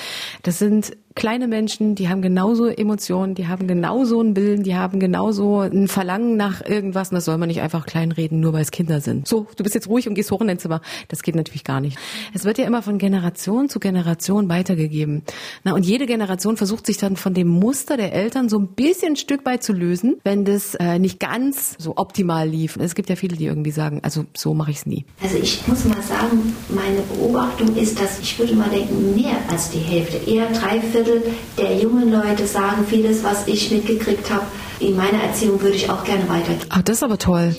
das 0.43 0.59
sind 0.59 0.91
kleine 1.15 1.47
Menschen, 1.47 1.95
die 1.95 2.09
haben 2.09 2.21
genauso 2.21 2.67
Emotionen, 2.67 3.35
die 3.35 3.47
haben 3.47 3.67
genauso 3.67 4.19
einen 4.19 4.35
Willen, 4.35 4.63
die 4.63 4.75
haben 4.75 4.99
genauso 4.99 5.59
ein 5.59 5.87
Verlangen 5.87 6.37
nach 6.37 6.65
irgendwas. 6.65 7.09
Und 7.09 7.15
das 7.15 7.25
soll 7.25 7.37
man 7.37 7.47
nicht 7.47 7.61
einfach 7.61 7.85
kleinreden, 7.85 8.39
nur 8.39 8.53
weil 8.53 8.61
es 8.61 8.71
Kinder 8.71 9.01
sind. 9.01 9.27
So, 9.27 9.47
du 9.55 9.63
bist 9.63 9.75
jetzt 9.75 9.87
ruhig 9.87 10.07
und 10.07 10.15
gehst 10.15 10.31
hoch 10.31 10.41
in 10.41 10.47
dein 10.47 10.59
Zimmer. 10.59 10.81
Das 11.09 11.23
geht 11.23 11.35
natürlich 11.35 11.63
gar 11.63 11.81
nicht. 11.81 11.97
Es 12.33 12.45
wird 12.45 12.57
ja 12.57 12.65
immer 12.65 12.81
von 12.81 12.97
Generation 12.97 13.69
zu 13.69 13.79
Generation 13.79 14.49
weitergegeben. 14.49 15.23
Na, 15.63 15.73
und 15.73 15.85
jede 15.85 16.05
Generation 16.05 16.57
versucht 16.57 16.85
sich 16.85 16.97
dann 16.97 17.15
von 17.17 17.33
dem 17.33 17.47
Muster 17.47 17.97
der 17.97 18.13
Eltern 18.13 18.49
so 18.49 18.57
ein 18.57 18.67
bisschen 18.67 19.13
ein 19.13 19.15
Stück 19.15 19.45
weit 19.45 19.63
zu 19.63 19.73
lösen, 19.73 20.17
wenn 20.23 20.45
das 20.45 20.75
äh, 20.75 20.99
nicht 20.99 21.19
ganz 21.19 21.75
so 21.77 21.97
optimal 21.97 22.47
lief. 22.47 22.77
Es 22.77 22.95
gibt 22.95 23.09
ja 23.09 23.15
viele, 23.15 23.35
die 23.35 23.45
irgendwie 23.45 23.71
sagen, 23.71 23.99
also 24.03 24.25
so 24.35 24.53
mache 24.53 24.71
ich 24.71 24.77
es 24.77 24.85
nie. 24.85 25.05
Also 25.21 25.37
ich 25.37 25.67
muss 25.67 25.85
mal 25.85 26.01
sagen, 26.01 26.55
meine 26.69 27.01
Beobachtung 27.01 27.75
ist, 27.75 27.99
dass 27.99 28.19
ich 28.19 28.37
würde 28.39 28.55
mal 28.55 28.69
denken, 28.69 29.15
mehr 29.15 29.35
als 29.49 29.71
die 29.71 29.79
Hälfte, 29.79 30.17
eher 30.29 30.47
drei 30.47 30.79
Viertel 30.79 31.00
Viertel 31.03 31.23
der 31.57 31.77
jungen 31.77 32.11
Leute 32.11 32.45
sagen 32.45 32.85
vieles, 32.87 33.23
was 33.23 33.47
ich 33.47 33.71
mitgekriegt 33.71 34.29
habe. 34.29 34.43
In 34.79 34.95
meiner 34.95 35.23
Erziehung 35.23 35.61
würde 35.61 35.75
ich 35.75 35.89
auch 35.89 36.03
gerne 36.03 36.27
weitergeben. 36.27 36.65
Ach, 36.69 36.81
das 36.81 36.97
ist 36.97 37.03
aber 37.03 37.17
toll. 37.17 37.55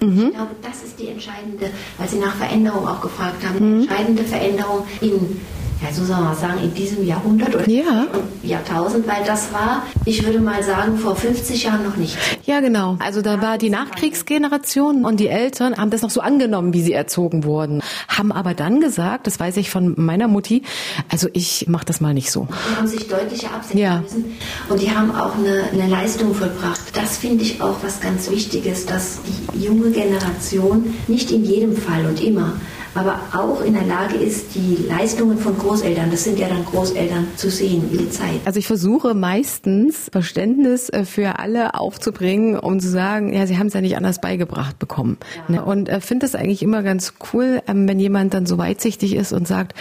Mhm. 0.00 0.28
Ich 0.28 0.34
glaube, 0.34 0.50
das 0.62 0.82
ist 0.82 0.98
die 0.98 1.08
entscheidende, 1.08 1.70
weil 1.98 2.08
Sie 2.08 2.18
nach 2.18 2.34
Veränderung 2.36 2.86
auch 2.86 3.00
gefragt 3.00 3.44
haben, 3.46 3.76
mhm. 3.76 3.82
entscheidende 3.82 4.24
Veränderung 4.24 4.84
in 5.00 5.40
ja, 5.82 5.92
so 5.92 6.04
soll 6.04 6.20
man 6.20 6.36
sagen, 6.36 6.62
in 6.62 6.72
diesem 6.74 7.04
Jahrhundert 7.04 7.54
oder 7.54 7.68
ja. 7.68 8.06
Jahrtausend, 8.42 9.06
weil 9.06 9.24
das 9.26 9.52
war, 9.52 9.82
ich 10.04 10.24
würde 10.24 10.38
mal 10.38 10.62
sagen, 10.62 10.96
vor 10.96 11.16
50 11.16 11.64
Jahren 11.64 11.84
noch 11.84 11.96
nicht. 11.96 12.16
Ja, 12.44 12.60
genau. 12.60 12.96
Also 13.00 13.20
da 13.20 13.42
war 13.42 13.58
die 13.58 13.70
Nachkriegsgeneration 13.70 15.04
und 15.04 15.18
die 15.18 15.28
Eltern 15.28 15.76
haben 15.76 15.90
das 15.90 16.02
noch 16.02 16.10
so 16.10 16.20
angenommen, 16.20 16.72
wie 16.72 16.82
sie 16.82 16.92
erzogen 16.92 17.44
wurden, 17.44 17.82
haben 18.08 18.30
aber 18.30 18.54
dann 18.54 18.80
gesagt, 18.80 19.26
das 19.26 19.40
weiß 19.40 19.56
ich 19.56 19.70
von 19.70 19.94
meiner 19.96 20.28
Mutti, 20.28 20.62
also 21.10 21.28
ich 21.32 21.66
mache 21.68 21.84
das 21.84 22.00
mal 22.00 22.14
nicht 22.14 22.30
so. 22.30 22.46
Die 22.70 22.76
haben 22.76 22.86
sich 22.86 23.08
deutlicher 23.08 23.52
absetzen 23.52 23.78
ja. 23.78 24.00
müssen 24.00 24.24
und 24.68 24.80
die 24.80 24.90
haben 24.90 25.14
auch 25.14 25.36
eine, 25.36 25.64
eine 25.72 25.90
Leistung 25.90 26.34
vollbracht. 26.34 26.96
Das 26.96 27.16
finde 27.16 27.42
ich 27.42 27.60
auch 27.60 27.76
was 27.82 28.00
ganz 28.00 28.30
Wichtiges, 28.30 28.86
dass 28.86 29.20
die 29.22 29.64
junge 29.64 29.90
Generation 29.90 30.94
nicht 31.08 31.30
in 31.32 31.44
jedem 31.44 31.76
Fall 31.76 32.06
und 32.06 32.22
immer 32.22 32.52
aber 32.94 33.18
auch 33.32 33.62
in 33.62 33.72
der 33.72 33.84
Lage 33.84 34.16
ist, 34.16 34.54
die 34.54 34.84
Leistungen 34.88 35.38
von 35.38 35.56
Großeltern, 35.56 36.10
das 36.10 36.24
sind 36.24 36.38
ja 36.38 36.48
dann 36.48 36.64
Großeltern, 36.64 37.26
zu 37.36 37.50
sehen 37.50 37.88
über 37.90 38.02
die 38.02 38.10
Zeit. 38.10 38.40
Also 38.44 38.58
ich 38.58 38.66
versuche 38.66 39.14
meistens 39.14 40.08
Verständnis 40.12 40.90
äh, 40.90 41.04
für 41.04 41.38
alle 41.38 41.74
aufzubringen, 41.74 42.58
um 42.58 42.80
zu 42.80 42.90
sagen, 42.90 43.32
ja, 43.32 43.46
sie 43.46 43.58
haben 43.58 43.68
es 43.68 43.74
ja 43.74 43.80
nicht 43.80 43.96
anders 43.96 44.20
beigebracht 44.20 44.78
bekommen. 44.78 45.16
Ja. 45.48 45.62
Und 45.62 45.88
äh, 45.88 46.00
finde 46.00 46.26
es 46.26 46.34
eigentlich 46.34 46.62
immer 46.62 46.82
ganz 46.82 47.14
cool, 47.32 47.62
ähm, 47.66 47.88
wenn 47.88 47.98
jemand 47.98 48.34
dann 48.34 48.44
so 48.46 48.58
weitsichtig 48.58 49.14
ist 49.14 49.32
und 49.32 49.48
sagt, 49.48 49.74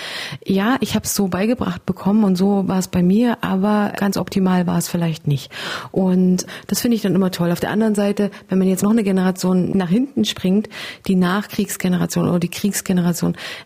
ja, 0.46 0.78
ich 0.80 0.96
habe 0.96 1.06
es 1.06 1.14
so 1.14 1.28
beigebracht 1.28 1.86
bekommen 1.86 2.24
und 2.24 2.38
so 2.38 2.68
war 2.68 2.80
es 2.80 2.88
bei 2.88 3.04
mir, 3.04 3.38
aber 3.42 3.92
ganz 3.98 4.16
optimal 4.16 4.68
war 4.68 4.78
es 4.78 4.88
vielleicht 4.88 5.28
nicht. 5.28 5.52
Und 5.92 6.46
das 6.68 6.80
finde 6.80 6.96
ich 6.96 7.02
dann 7.02 7.16
immer 7.16 7.32
toll. 7.32 7.52
Auf 7.52 7.60
der 7.60 7.72
anderen 7.72 7.96
Seite, 7.96 8.32
wenn 8.48 8.58
man 8.58 8.68
jetzt 8.68 8.84
noch 8.84 8.92
eine 8.92 9.04
Generation 9.04 9.76
nach 9.78 9.90
hinten 9.90 10.24
springt, 10.24 10.70
die 11.08 11.16
Nachkriegsgeneration 11.16 12.30
oder 12.30 12.40
die 12.40 12.50
Kriegsgeneration, 12.50 13.01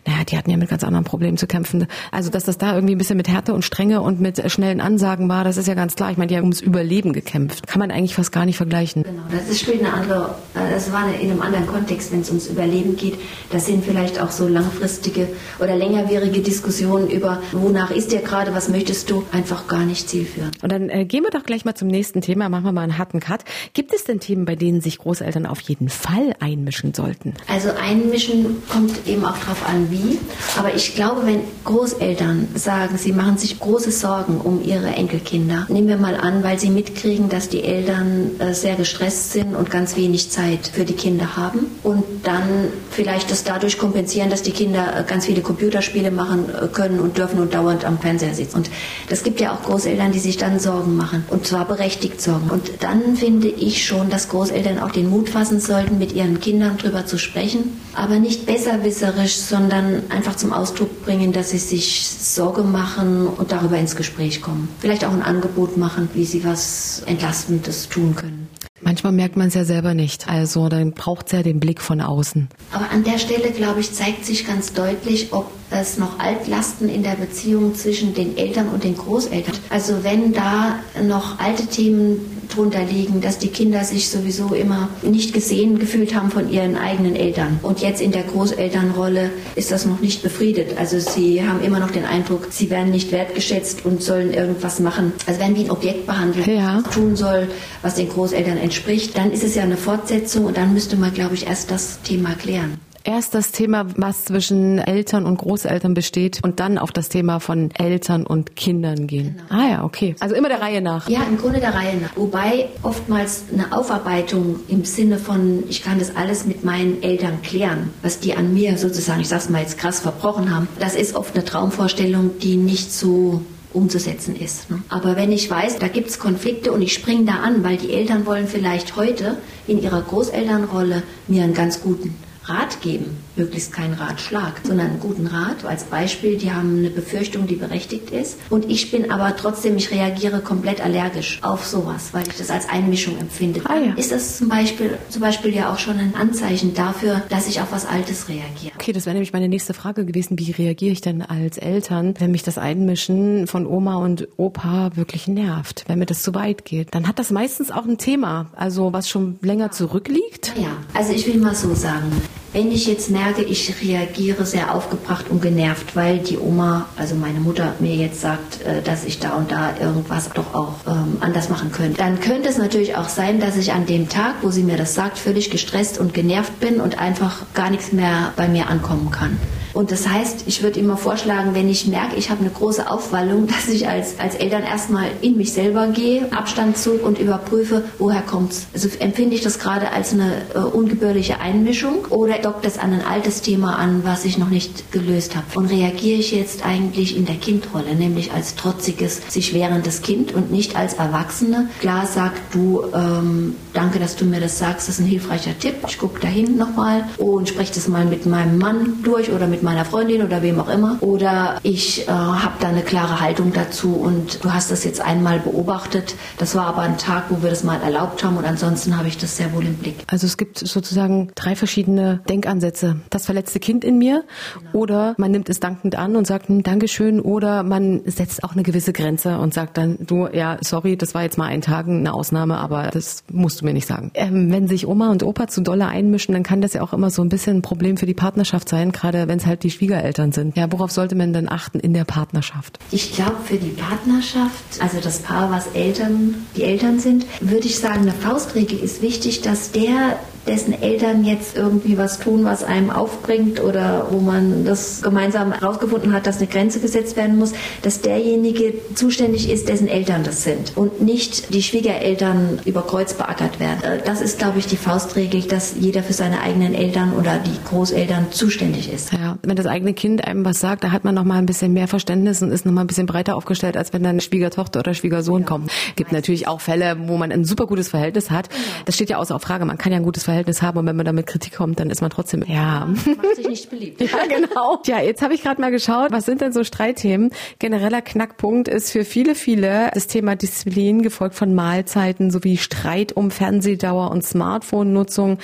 naja, 0.06 0.24
die 0.28 0.36
hatten 0.36 0.50
ja 0.50 0.56
mit 0.56 0.68
ganz 0.68 0.84
anderen 0.84 1.04
Problemen 1.04 1.36
zu 1.36 1.46
kämpfen. 1.46 1.86
Also, 2.10 2.30
dass 2.30 2.44
das 2.44 2.58
da 2.58 2.74
irgendwie 2.74 2.94
ein 2.94 2.98
bisschen 2.98 3.16
mit 3.16 3.28
Härte 3.28 3.52
und 3.54 3.64
Strenge 3.64 4.00
und 4.00 4.20
mit 4.20 4.50
schnellen 4.50 4.80
Ansagen 4.80 5.28
war, 5.28 5.44
das 5.44 5.56
ist 5.56 5.68
ja 5.68 5.74
ganz 5.74 5.96
klar. 5.96 6.10
Ich 6.10 6.16
meine, 6.16 6.28
die 6.28 6.36
haben 6.36 6.44
ums 6.44 6.60
Überleben 6.60 7.12
gekämpft. 7.12 7.66
Kann 7.66 7.80
man 7.80 7.90
eigentlich 7.90 8.14
fast 8.14 8.32
gar 8.32 8.46
nicht 8.46 8.56
vergleichen. 8.56 9.02
Genau, 9.02 9.22
das 9.30 9.58
spielt 9.58 9.80
eine 9.80 9.92
andere, 9.92 10.36
äh, 10.54 10.70
das 10.72 10.92
war 10.92 11.06
in 11.20 11.30
einem 11.30 11.42
anderen 11.42 11.66
Kontext, 11.66 12.12
wenn 12.12 12.20
es 12.20 12.28
ums 12.28 12.46
Überleben 12.46 12.96
geht. 12.96 13.18
Das 13.50 13.66
sind 13.66 13.84
vielleicht 13.84 14.20
auch 14.20 14.30
so 14.30 14.48
langfristige 14.48 15.28
oder 15.58 15.76
längerwierige 15.76 16.40
Diskussionen 16.40 17.08
über, 17.08 17.42
wonach 17.52 17.90
ist 17.90 18.12
dir 18.12 18.20
gerade, 18.20 18.54
was 18.54 18.68
möchtest 18.68 19.10
du, 19.10 19.24
einfach 19.32 19.68
gar 19.68 19.84
nicht 19.84 20.08
zielführend. 20.08 20.62
Und 20.62 20.72
dann 20.72 20.88
äh, 20.88 21.04
gehen 21.04 21.22
wir 21.22 21.30
doch 21.30 21.44
gleich 21.44 21.64
mal 21.64 21.74
zum 21.74 21.88
nächsten 21.88 22.20
Thema, 22.20 22.48
machen 22.48 22.64
wir 22.64 22.72
mal 22.72 22.82
einen 22.82 22.98
harten 22.98 23.20
Cut. 23.20 23.44
Gibt 23.74 23.92
es 23.92 24.04
denn 24.04 24.20
Themen, 24.20 24.44
bei 24.44 24.56
denen 24.56 24.80
sich 24.80 24.98
Großeltern 24.98 25.46
auf 25.46 25.60
jeden 25.60 25.88
Fall 25.88 26.34
einmischen 26.40 26.94
sollten? 26.94 27.34
Also 27.48 27.70
einmischen 27.70 28.62
kommt 28.68 29.06
eben 29.06 29.24
auch 29.26 29.38
darauf 29.38 29.68
an, 29.68 29.90
wie. 29.90 30.18
Aber 30.58 30.74
ich 30.74 30.94
glaube, 30.94 31.26
wenn 31.26 31.40
Großeltern 31.64 32.48
sagen, 32.54 32.98
sie 32.98 33.12
machen 33.12 33.38
sich 33.38 33.58
große 33.58 33.90
Sorgen 33.90 34.40
um 34.40 34.62
ihre 34.62 34.86
Enkelkinder, 34.86 35.66
nehmen 35.68 35.88
wir 35.88 35.96
mal 35.96 36.16
an, 36.16 36.42
weil 36.42 36.58
sie 36.58 36.70
mitkriegen, 36.70 37.28
dass 37.28 37.48
die 37.48 37.62
Eltern 37.62 38.38
äh, 38.38 38.54
sehr 38.54 38.76
gestresst 38.76 39.32
sind 39.32 39.54
und 39.54 39.70
ganz 39.70 39.96
wenig 39.96 40.30
Zeit 40.30 40.70
für 40.72 40.84
die 40.84 40.94
Kinder 40.94 41.36
haben 41.36 41.66
und 41.82 42.04
dann 42.22 42.42
vielleicht 42.90 43.30
das 43.30 43.44
dadurch 43.44 43.78
kompensieren, 43.78 44.30
dass 44.30 44.42
die 44.42 44.52
Kinder 44.52 45.00
äh, 45.00 45.04
ganz 45.04 45.26
viele 45.26 45.42
Computerspiele 45.42 46.10
machen 46.10 46.46
äh, 46.48 46.68
können 46.68 47.00
und 47.00 47.18
dürfen 47.18 47.40
und 47.40 47.54
dauernd 47.54 47.84
am 47.84 47.98
Fernseher 47.98 48.34
sitzen. 48.34 48.56
Und 48.56 48.70
das 49.08 49.22
gibt 49.22 49.40
ja 49.40 49.52
auch 49.52 49.62
Großeltern, 49.62 50.12
die 50.12 50.18
sich 50.18 50.36
dann 50.36 50.58
Sorgen 50.60 50.96
machen 50.96 51.24
und 51.28 51.46
zwar 51.46 51.64
berechtigt 51.66 52.20
Sorgen. 52.20 52.50
Und 52.50 52.70
dann 52.80 53.16
finde 53.16 53.48
ich 53.48 53.84
schon, 53.84 54.10
dass 54.10 54.28
Großeltern 54.28 54.78
auch 54.78 54.90
den 54.90 55.10
Mut 55.10 55.28
fassen 55.28 55.60
sollten, 55.60 55.98
mit 55.98 56.12
ihren 56.12 56.40
Kindern 56.40 56.76
darüber 56.80 57.06
zu 57.06 57.18
sprechen, 57.18 57.80
aber 57.94 58.18
nicht 58.18 58.46
besserwisserisch, 58.46 59.15
sondern 59.24 60.10
einfach 60.10 60.36
zum 60.36 60.52
Ausdruck 60.52 61.04
bringen, 61.04 61.32
dass 61.32 61.50
sie 61.50 61.58
sich 61.58 62.08
Sorge 62.08 62.62
machen 62.62 63.26
und 63.26 63.52
darüber 63.52 63.78
ins 63.78 63.96
Gespräch 63.96 64.42
kommen. 64.42 64.68
Vielleicht 64.80 65.04
auch 65.04 65.12
ein 65.12 65.22
Angebot 65.22 65.76
machen, 65.76 66.08
wie 66.14 66.24
sie 66.24 66.44
was 66.44 67.02
Entlastendes 67.06 67.88
tun 67.88 68.14
können. 68.14 68.48
Manchmal 68.82 69.12
merkt 69.12 69.36
man 69.36 69.48
es 69.48 69.54
ja 69.54 69.64
selber 69.64 69.94
nicht. 69.94 70.28
Also 70.28 70.68
dann 70.68 70.92
braucht 70.92 71.26
es 71.26 71.32
ja 71.32 71.42
den 71.42 71.60
Blick 71.60 71.80
von 71.80 72.00
außen. 72.00 72.48
Aber 72.72 72.90
an 72.90 73.04
der 73.04 73.18
Stelle, 73.18 73.50
glaube 73.50 73.80
ich, 73.80 73.92
zeigt 73.92 74.24
sich 74.24 74.46
ganz 74.46 74.74
deutlich, 74.74 75.32
ob 75.32 75.50
es 75.70 75.98
noch 75.98 76.18
Altlasten 76.18 76.88
in 76.88 77.02
der 77.02 77.16
Beziehung 77.16 77.74
zwischen 77.74 78.14
den 78.14 78.36
Eltern 78.36 78.68
und 78.68 78.84
den 78.84 78.96
Großeltern. 78.96 79.54
Also 79.70 80.04
wenn 80.04 80.32
da 80.32 80.78
noch 81.02 81.38
alte 81.38 81.66
Themen 81.66 82.20
drunter 82.56 82.84
liegen, 82.84 83.20
dass 83.20 83.38
die 83.38 83.48
Kinder 83.48 83.84
sich 83.84 84.08
sowieso 84.08 84.54
immer 84.54 84.88
nicht 85.02 85.32
gesehen 85.32 85.78
gefühlt 85.78 86.14
haben 86.14 86.30
von 86.30 86.50
ihren 86.50 86.76
eigenen 86.76 87.14
Eltern. 87.14 87.60
Und 87.62 87.80
jetzt 87.80 88.00
in 88.00 88.12
der 88.12 88.22
Großelternrolle 88.22 89.30
ist 89.54 89.70
das 89.70 89.86
noch 89.86 90.00
nicht 90.00 90.22
befriedet. 90.22 90.78
Also 90.78 90.98
sie 90.98 91.46
haben 91.46 91.62
immer 91.62 91.78
noch 91.78 91.90
den 91.90 92.04
Eindruck, 92.04 92.48
sie 92.50 92.70
werden 92.70 92.90
nicht 92.90 93.12
wertgeschätzt 93.12 93.84
und 93.84 94.02
sollen 94.02 94.32
irgendwas 94.32 94.80
machen. 94.80 95.12
Also 95.26 95.40
werden 95.40 95.56
wie 95.56 95.64
ein 95.64 95.70
Objekt 95.70 96.06
behandelt, 96.06 96.46
ja. 96.46 96.82
was 96.82 96.94
tun 96.94 97.16
soll, 97.16 97.48
was 97.82 97.94
den 97.94 98.08
Großeltern 98.08 98.58
entspricht. 98.58 99.16
Dann 99.16 99.30
ist 99.30 99.44
es 99.44 99.54
ja 99.54 99.62
eine 99.62 99.76
Fortsetzung 99.76 100.46
und 100.46 100.56
dann 100.56 100.72
müsste 100.72 100.96
man, 100.96 101.12
glaube 101.12 101.34
ich, 101.34 101.46
erst 101.46 101.70
das 101.70 102.00
Thema 102.02 102.34
klären 102.34 102.78
erst 103.06 103.34
das 103.34 103.52
Thema, 103.52 103.86
was 103.96 104.24
zwischen 104.24 104.78
Eltern 104.78 105.26
und 105.26 105.38
Großeltern 105.38 105.94
besteht 105.94 106.40
und 106.42 106.60
dann 106.60 106.78
auf 106.78 106.90
das 106.90 107.08
Thema 107.08 107.40
von 107.40 107.70
Eltern 107.72 108.26
und 108.26 108.56
Kindern 108.56 109.06
gehen. 109.06 109.36
Genau. 109.48 109.62
Ah 109.62 109.68
ja, 109.68 109.84
okay. 109.84 110.16
Also 110.20 110.34
immer 110.34 110.48
der 110.48 110.60
Reihe 110.60 110.82
nach. 110.82 111.08
Ja, 111.08 111.22
im 111.28 111.38
Grunde 111.38 111.60
der 111.60 111.74
Reihe 111.74 111.96
nach. 111.96 112.16
Wobei 112.16 112.68
oftmals 112.82 113.44
eine 113.52 113.72
Aufarbeitung 113.72 114.60
im 114.68 114.84
Sinne 114.84 115.18
von, 115.18 115.64
ich 115.68 115.82
kann 115.82 115.98
das 115.98 116.16
alles 116.16 116.46
mit 116.46 116.64
meinen 116.64 117.02
Eltern 117.02 117.42
klären, 117.42 117.90
was 118.02 118.20
die 118.20 118.34
an 118.34 118.52
mir 118.52 118.76
sozusagen, 118.78 119.20
ich 119.20 119.28
sag's 119.28 119.48
mal 119.48 119.62
jetzt 119.62 119.78
krass 119.78 120.00
verbrochen 120.00 120.54
haben, 120.54 120.68
das 120.78 120.94
ist 120.94 121.14
oft 121.14 121.34
eine 121.34 121.44
Traumvorstellung, 121.44 122.38
die 122.40 122.56
nicht 122.56 122.92
so 122.92 123.42
umzusetzen 123.72 124.34
ist. 124.34 124.70
Ne? 124.70 124.82
Aber 124.88 125.16
wenn 125.16 125.30
ich 125.30 125.50
weiß, 125.50 125.78
da 125.78 125.88
gibt 125.88 126.08
es 126.08 126.18
Konflikte 126.18 126.72
und 126.72 126.82
ich 126.82 126.94
springe 126.94 127.24
da 127.24 127.34
an, 127.34 127.62
weil 127.62 127.76
die 127.76 127.92
Eltern 127.92 128.26
wollen 128.26 128.48
vielleicht 128.48 128.96
heute 128.96 129.36
in 129.66 129.80
ihrer 129.82 130.00
Großelternrolle 130.00 131.02
mir 131.28 131.44
einen 131.44 131.54
ganz 131.54 131.82
guten 131.82 132.14
Rat 132.48 132.80
geben, 132.80 133.25
möglichst 133.36 133.72
keinen 133.72 133.94
Ratschlag, 133.94 134.60
sondern 134.64 134.86
einen 134.86 135.00
guten 135.00 135.26
Rat. 135.26 135.64
Als 135.64 135.84
Beispiel, 135.84 136.36
die 136.36 136.52
haben 136.52 136.78
eine 136.78 136.90
Befürchtung, 136.90 137.46
die 137.46 137.56
berechtigt 137.56 138.10
ist. 138.10 138.38
Und 138.50 138.70
ich 138.70 138.90
bin 138.90 139.10
aber 139.10 139.36
trotzdem, 139.36 139.76
ich 139.76 139.90
reagiere 139.90 140.40
komplett 140.40 140.80
allergisch 140.80 141.40
auf 141.42 141.66
sowas, 141.66 142.10
weil 142.12 142.26
ich 142.26 142.36
das 142.36 142.50
als 142.50 142.68
Einmischung 142.68 143.18
empfinde. 143.18 143.60
Ah, 143.64 143.76
ja. 143.76 143.92
Ist 143.94 144.12
das 144.12 144.38
zum 144.38 144.48
Beispiel, 144.48 144.98
zum 145.08 145.22
Beispiel 145.22 145.54
ja 145.54 145.72
auch 145.72 145.78
schon 145.78 145.98
ein 145.98 146.14
Anzeichen 146.14 146.74
dafür, 146.74 147.22
dass 147.28 147.48
ich 147.48 147.60
auf 147.60 147.72
was 147.72 147.86
Altes 147.86 148.28
reagiere. 148.28 148.74
Okay, 148.74 148.92
das 148.92 149.06
wäre 149.06 149.14
nämlich 149.14 149.32
meine 149.32 149.48
nächste 149.48 149.74
Frage 149.74 150.04
gewesen. 150.04 150.38
Wie 150.38 150.50
reagiere 150.50 150.92
ich 150.92 151.00
denn 151.00 151.22
als 151.22 151.58
Eltern, 151.58 152.14
wenn 152.18 152.30
mich 152.30 152.42
das 152.42 152.58
Einmischen 152.58 153.46
von 153.46 153.66
Oma 153.66 153.96
und 153.96 154.28
Opa 154.36 154.90
wirklich 154.94 155.28
nervt, 155.28 155.84
wenn 155.86 155.98
mir 155.98 156.06
das 156.06 156.22
zu 156.22 156.34
weit 156.34 156.64
geht? 156.64 156.94
Dann 156.94 157.06
hat 157.08 157.18
das 157.18 157.30
meistens 157.30 157.70
auch 157.70 157.84
ein 157.84 157.98
Thema, 157.98 158.50
also 158.56 158.92
was 158.92 159.08
schon 159.08 159.38
länger 159.42 159.70
zurückliegt. 159.70 160.54
Ja, 160.60 160.70
also 160.94 161.12
ich 161.12 161.26
will 161.26 161.38
mal 161.38 161.54
so 161.54 161.74
sagen, 161.74 162.10
wenn 162.56 162.72
ich 162.72 162.86
jetzt 162.86 163.10
merke, 163.10 163.42
ich 163.42 163.82
reagiere 163.82 164.46
sehr 164.46 164.74
aufgebracht 164.74 165.26
und 165.28 165.42
genervt, 165.42 165.94
weil 165.94 166.20
die 166.20 166.38
Oma, 166.38 166.88
also 166.96 167.14
meine 167.14 167.38
Mutter, 167.38 167.74
mir 167.80 167.94
jetzt 167.94 168.22
sagt, 168.22 168.62
äh, 168.62 168.80
dass 168.80 169.04
ich 169.04 169.18
da 169.18 169.36
und 169.36 169.52
da 169.52 169.74
irgendwas 169.78 170.30
doch 170.30 170.54
auch 170.54 170.72
ähm, 170.86 171.18
anders 171.20 171.50
machen 171.50 171.70
könnte, 171.70 171.98
dann 171.98 172.18
könnte 172.18 172.48
es 172.48 172.56
natürlich 172.56 172.96
auch 172.96 173.10
sein, 173.10 173.40
dass 173.40 173.58
ich 173.58 173.72
an 173.72 173.84
dem 173.84 174.08
Tag, 174.08 174.36
wo 174.40 174.50
sie 174.50 174.62
mir 174.62 174.78
das 174.78 174.94
sagt, 174.94 175.18
völlig 175.18 175.50
gestresst 175.50 175.98
und 175.98 176.14
genervt 176.14 176.58
bin 176.58 176.80
und 176.80 176.98
einfach 176.98 177.42
gar 177.52 177.68
nichts 177.68 177.92
mehr 177.92 178.32
bei 178.36 178.48
mir 178.48 178.70
ankommen 178.70 179.10
kann. 179.10 179.36
Und 179.76 179.90
das 179.90 180.08
heißt, 180.08 180.44
ich 180.46 180.62
würde 180.62 180.80
immer 180.80 180.96
vorschlagen, 180.96 181.54
wenn 181.54 181.68
ich 181.68 181.86
merke, 181.86 182.16
ich 182.16 182.30
habe 182.30 182.40
eine 182.40 182.48
große 182.48 182.90
Aufwallung, 182.90 183.46
dass 183.46 183.68
ich 183.68 183.86
als, 183.86 184.18
als 184.18 184.34
Eltern 184.34 184.62
erstmal 184.62 185.08
in 185.20 185.36
mich 185.36 185.52
selber 185.52 185.88
gehe, 185.88 186.32
Abstand 186.32 186.78
zog 186.78 187.04
und 187.04 187.18
überprüfe, 187.18 187.84
woher 187.98 188.22
kommt 188.22 188.52
es. 188.52 188.66
Also 188.72 188.88
empfinde 188.98 189.34
ich 189.36 189.42
das 189.42 189.58
gerade 189.58 189.92
als 189.92 190.14
eine 190.14 190.32
äh, 190.54 190.58
ungebührliche 190.60 191.40
Einmischung 191.40 192.06
oder 192.08 192.38
dockt 192.38 192.64
es 192.64 192.78
an 192.78 192.94
ein 192.94 193.04
altes 193.04 193.42
Thema 193.42 193.76
an, 193.76 194.00
was 194.02 194.24
ich 194.24 194.38
noch 194.38 194.48
nicht 194.48 194.92
gelöst 194.92 195.36
habe. 195.36 195.44
Und 195.54 195.66
reagiere 195.66 196.20
ich 196.20 196.32
jetzt 196.32 196.64
eigentlich 196.64 197.14
in 197.14 197.26
der 197.26 197.36
Kindrolle, 197.36 197.94
nämlich 197.94 198.32
als 198.32 198.54
trotziges, 198.54 199.20
sich 199.28 199.52
wehrendes 199.52 200.00
Kind 200.00 200.34
und 200.34 200.50
nicht 200.50 200.74
als 200.74 200.94
Erwachsene. 200.94 201.68
Klar 201.80 202.06
sagt 202.06 202.54
du, 202.54 202.82
ähm, 202.94 203.54
danke, 203.74 203.98
dass 203.98 204.16
du 204.16 204.24
mir 204.24 204.40
das 204.40 204.58
sagst, 204.58 204.88
das 204.88 204.94
ist 204.94 205.04
ein 205.04 205.06
hilfreicher 205.06 205.58
Tipp. 205.58 205.74
Ich 205.86 205.98
gucke 205.98 206.18
dahin 206.18 206.56
nochmal 206.56 207.04
und 207.18 207.50
spreche 207.50 207.74
das 207.74 207.88
mal 207.88 208.06
mit 208.06 208.24
meinem 208.24 208.56
Mann 208.56 209.02
durch 209.02 209.30
oder 209.30 209.46
mit 209.46 209.65
meiner 209.66 209.84
Freundin 209.84 210.22
oder 210.22 210.42
wem 210.42 210.58
auch 210.60 210.68
immer. 210.68 210.96
Oder 211.00 211.58
ich 211.62 212.08
äh, 212.08 212.10
habe 212.10 212.54
da 212.60 212.68
eine 212.68 212.82
klare 212.82 213.20
Haltung 213.20 213.52
dazu 213.52 213.94
und 213.94 214.42
du 214.44 214.54
hast 214.54 214.70
das 214.70 214.84
jetzt 214.84 215.00
einmal 215.00 215.40
beobachtet. 215.40 216.14
Das 216.38 216.54
war 216.54 216.66
aber 216.66 216.82
ein 216.82 216.96
Tag, 216.96 217.24
wo 217.28 217.42
wir 217.42 217.50
das 217.50 217.64
mal 217.64 217.80
erlaubt 217.82 218.24
haben 218.24 218.36
und 218.36 218.46
ansonsten 218.46 218.96
habe 218.96 219.08
ich 219.08 219.18
das 219.18 219.36
sehr 219.36 219.52
wohl 219.52 219.66
im 219.66 219.74
Blick. 219.74 219.96
Also 220.06 220.26
es 220.26 220.36
gibt 220.36 220.58
sozusagen 220.58 221.32
drei 221.34 221.56
verschiedene 221.56 222.20
Denkansätze. 222.28 223.00
Das 223.10 223.26
verletzte 223.26 223.58
Kind 223.58 223.84
in 223.84 223.98
mir 223.98 224.24
genau. 224.54 224.70
oder 224.72 225.14
man 225.18 225.32
nimmt 225.32 225.48
es 225.48 225.60
dankend 225.60 225.96
an 225.96 226.16
und 226.16 226.26
sagt 226.26 226.48
hm, 226.48 226.62
Dankeschön 226.62 227.20
oder 227.20 227.62
man 227.64 228.02
setzt 228.06 228.44
auch 228.44 228.52
eine 228.52 228.62
gewisse 228.62 228.92
Grenze 228.92 229.38
und 229.38 229.52
sagt 229.52 229.76
dann, 229.76 229.98
du, 230.00 230.28
ja, 230.32 230.58
sorry, 230.60 230.96
das 230.96 231.14
war 231.14 231.24
jetzt 231.24 231.38
mal 231.38 231.46
ein 231.46 231.60
Tag 231.60 231.88
eine 231.88 232.14
Ausnahme, 232.14 232.58
aber 232.58 232.90
das 232.92 233.24
musst 233.32 233.60
du 233.60 233.64
mir 233.64 233.72
nicht 233.72 233.88
sagen. 233.88 234.12
Ähm, 234.14 234.52
wenn 234.52 234.68
sich 234.68 234.86
Oma 234.86 235.10
und 235.10 235.24
Opa 235.24 235.48
zu 235.48 235.60
dolle 235.60 235.88
einmischen, 235.88 236.34
dann 236.34 236.44
kann 236.44 236.60
das 236.60 236.74
ja 236.74 236.82
auch 236.82 236.92
immer 236.92 237.10
so 237.10 237.22
ein 237.22 237.28
bisschen 237.28 237.56
ein 237.56 237.62
Problem 237.62 237.96
für 237.96 238.06
die 238.06 238.14
Partnerschaft 238.14 238.68
sein, 238.68 238.92
gerade 238.92 239.26
wenn 239.26 239.38
es 239.38 239.46
halt 239.46 239.55
halt 239.56 239.62
die 239.62 239.70
Schwiegereltern 239.70 240.32
sind. 240.32 240.56
Ja, 240.56 240.70
worauf 240.70 240.90
sollte 240.90 241.14
man 241.14 241.32
denn 241.32 241.48
achten 241.48 241.80
in 241.80 241.94
der 241.94 242.04
Partnerschaft? 242.04 242.78
Ich 242.90 243.14
glaube, 243.14 243.36
für 243.44 243.56
die 243.56 243.70
Partnerschaft, 243.70 244.80
also 244.80 244.98
das 245.00 245.20
Paar, 245.20 245.50
was 245.50 245.68
Eltern, 245.68 246.46
die 246.56 246.62
Eltern 246.62 247.00
sind, 247.00 247.26
würde 247.40 247.66
ich 247.66 247.78
sagen, 247.78 248.02
eine 248.02 248.12
Faustregel 248.12 248.78
ist 248.78 249.02
wichtig, 249.02 249.40
dass 249.40 249.72
der 249.72 250.18
dessen 250.46 250.80
Eltern 250.80 251.24
jetzt 251.24 251.56
irgendwie 251.56 251.98
was 251.98 252.18
tun, 252.20 252.44
was 252.44 252.62
einem 252.62 252.90
aufbringt 252.90 253.62
oder 253.62 254.08
wo 254.10 254.20
man 254.20 254.64
das 254.64 255.02
gemeinsam 255.02 255.52
herausgefunden 255.52 256.12
hat, 256.12 256.26
dass 256.26 256.38
eine 256.38 256.46
Grenze 256.46 256.80
gesetzt 256.80 257.16
werden 257.16 257.36
muss, 257.36 257.52
dass 257.82 258.00
derjenige 258.00 258.74
zuständig 258.94 259.50
ist, 259.50 259.68
dessen 259.68 259.88
Eltern 259.88 260.22
das 260.24 260.44
sind 260.44 260.76
und 260.76 261.02
nicht 261.02 261.52
die 261.52 261.62
Schwiegereltern 261.62 262.60
über 262.64 262.82
Kreuz 262.82 263.14
beackert 263.14 263.60
werden. 263.60 263.82
Äh, 263.82 264.02
das 264.04 264.20
ist, 264.20 264.38
glaube 264.38 264.58
ich, 264.58 264.66
die 264.66 264.76
Faustregel, 264.76 265.42
dass 265.42 265.74
jeder 265.78 266.02
für 266.02 266.12
seine 266.12 266.40
eigenen 266.40 266.74
Eltern 266.74 267.12
oder 267.14 267.38
die 267.38 267.68
Großeltern 267.68 268.26
zuständig 268.30 268.92
ist. 268.92 269.12
Ja, 269.12 269.35
wenn 269.42 269.56
das 269.56 269.66
eigene 269.66 269.94
Kind 269.94 270.26
einem 270.26 270.44
was 270.44 270.60
sagt, 270.60 270.84
da 270.84 270.90
hat 270.92 271.04
man 271.04 271.14
noch 271.14 271.24
mal 271.24 271.38
ein 271.38 271.46
bisschen 271.46 271.72
mehr 271.72 271.88
Verständnis 271.88 272.42
und 272.42 272.50
ist 272.50 272.66
noch 272.66 272.72
mal 272.72 272.82
ein 272.82 272.86
bisschen 272.86 273.06
breiter 273.06 273.36
aufgestellt, 273.36 273.76
als 273.76 273.92
wenn 273.92 274.02
dann 274.02 274.12
eine 274.12 274.20
Schwiegertochter 274.20 274.80
oder 274.80 274.94
Schwiegersohn 274.94 275.42
ja. 275.42 275.46
kommt. 275.46 275.70
Gibt 275.96 276.12
natürlich 276.12 276.48
auch 276.48 276.60
Fälle, 276.60 276.96
wo 277.06 277.16
man 277.16 277.32
ein 277.32 277.44
super 277.44 277.66
gutes 277.66 277.88
Verhältnis 277.88 278.30
hat. 278.30 278.50
Genau. 278.50 278.62
Das 278.84 278.94
steht 278.94 279.10
ja 279.10 279.18
außer 279.18 279.38
Frage. 279.40 279.64
Man 279.64 279.78
kann 279.78 279.92
ja 279.92 279.98
ein 279.98 280.04
gutes 280.04 280.24
Verhältnis 280.24 280.62
haben 280.62 280.78
und 280.78 280.86
wenn 280.86 280.96
man 280.96 281.06
damit 281.06 281.26
Kritik 281.26 281.54
kommt, 281.54 281.80
dann 281.80 281.90
ist 281.90 282.00
man 282.00 282.10
trotzdem 282.10 282.44
ja. 282.46 282.86
Macht 282.86 283.36
sich 283.36 283.48
nicht 283.48 283.70
beliebt. 283.70 284.00
ja, 284.00 284.26
genau. 284.28 284.80
Ja, 284.86 285.00
jetzt 285.00 285.22
habe 285.22 285.34
ich 285.34 285.42
gerade 285.42 285.60
mal 285.60 285.70
geschaut, 285.70 286.12
was 286.12 286.24
sind 286.24 286.40
denn 286.40 286.52
so 286.52 286.64
Streitthemen? 286.64 287.30
Genereller 287.58 288.02
Knackpunkt 288.02 288.68
ist 288.68 288.90
für 288.90 289.04
viele, 289.04 289.34
viele 289.34 289.90
das 289.94 290.06
Thema 290.06 290.36
Disziplin, 290.36 291.02
gefolgt 291.02 291.34
von 291.34 291.54
Mahlzeiten 291.54 292.30
sowie 292.30 292.56
Streit 292.56 293.12
um 293.12 293.30
Fernsehdauer 293.30 294.10
und 294.10 294.24
Smartphone-Nutzung, 294.24 295.38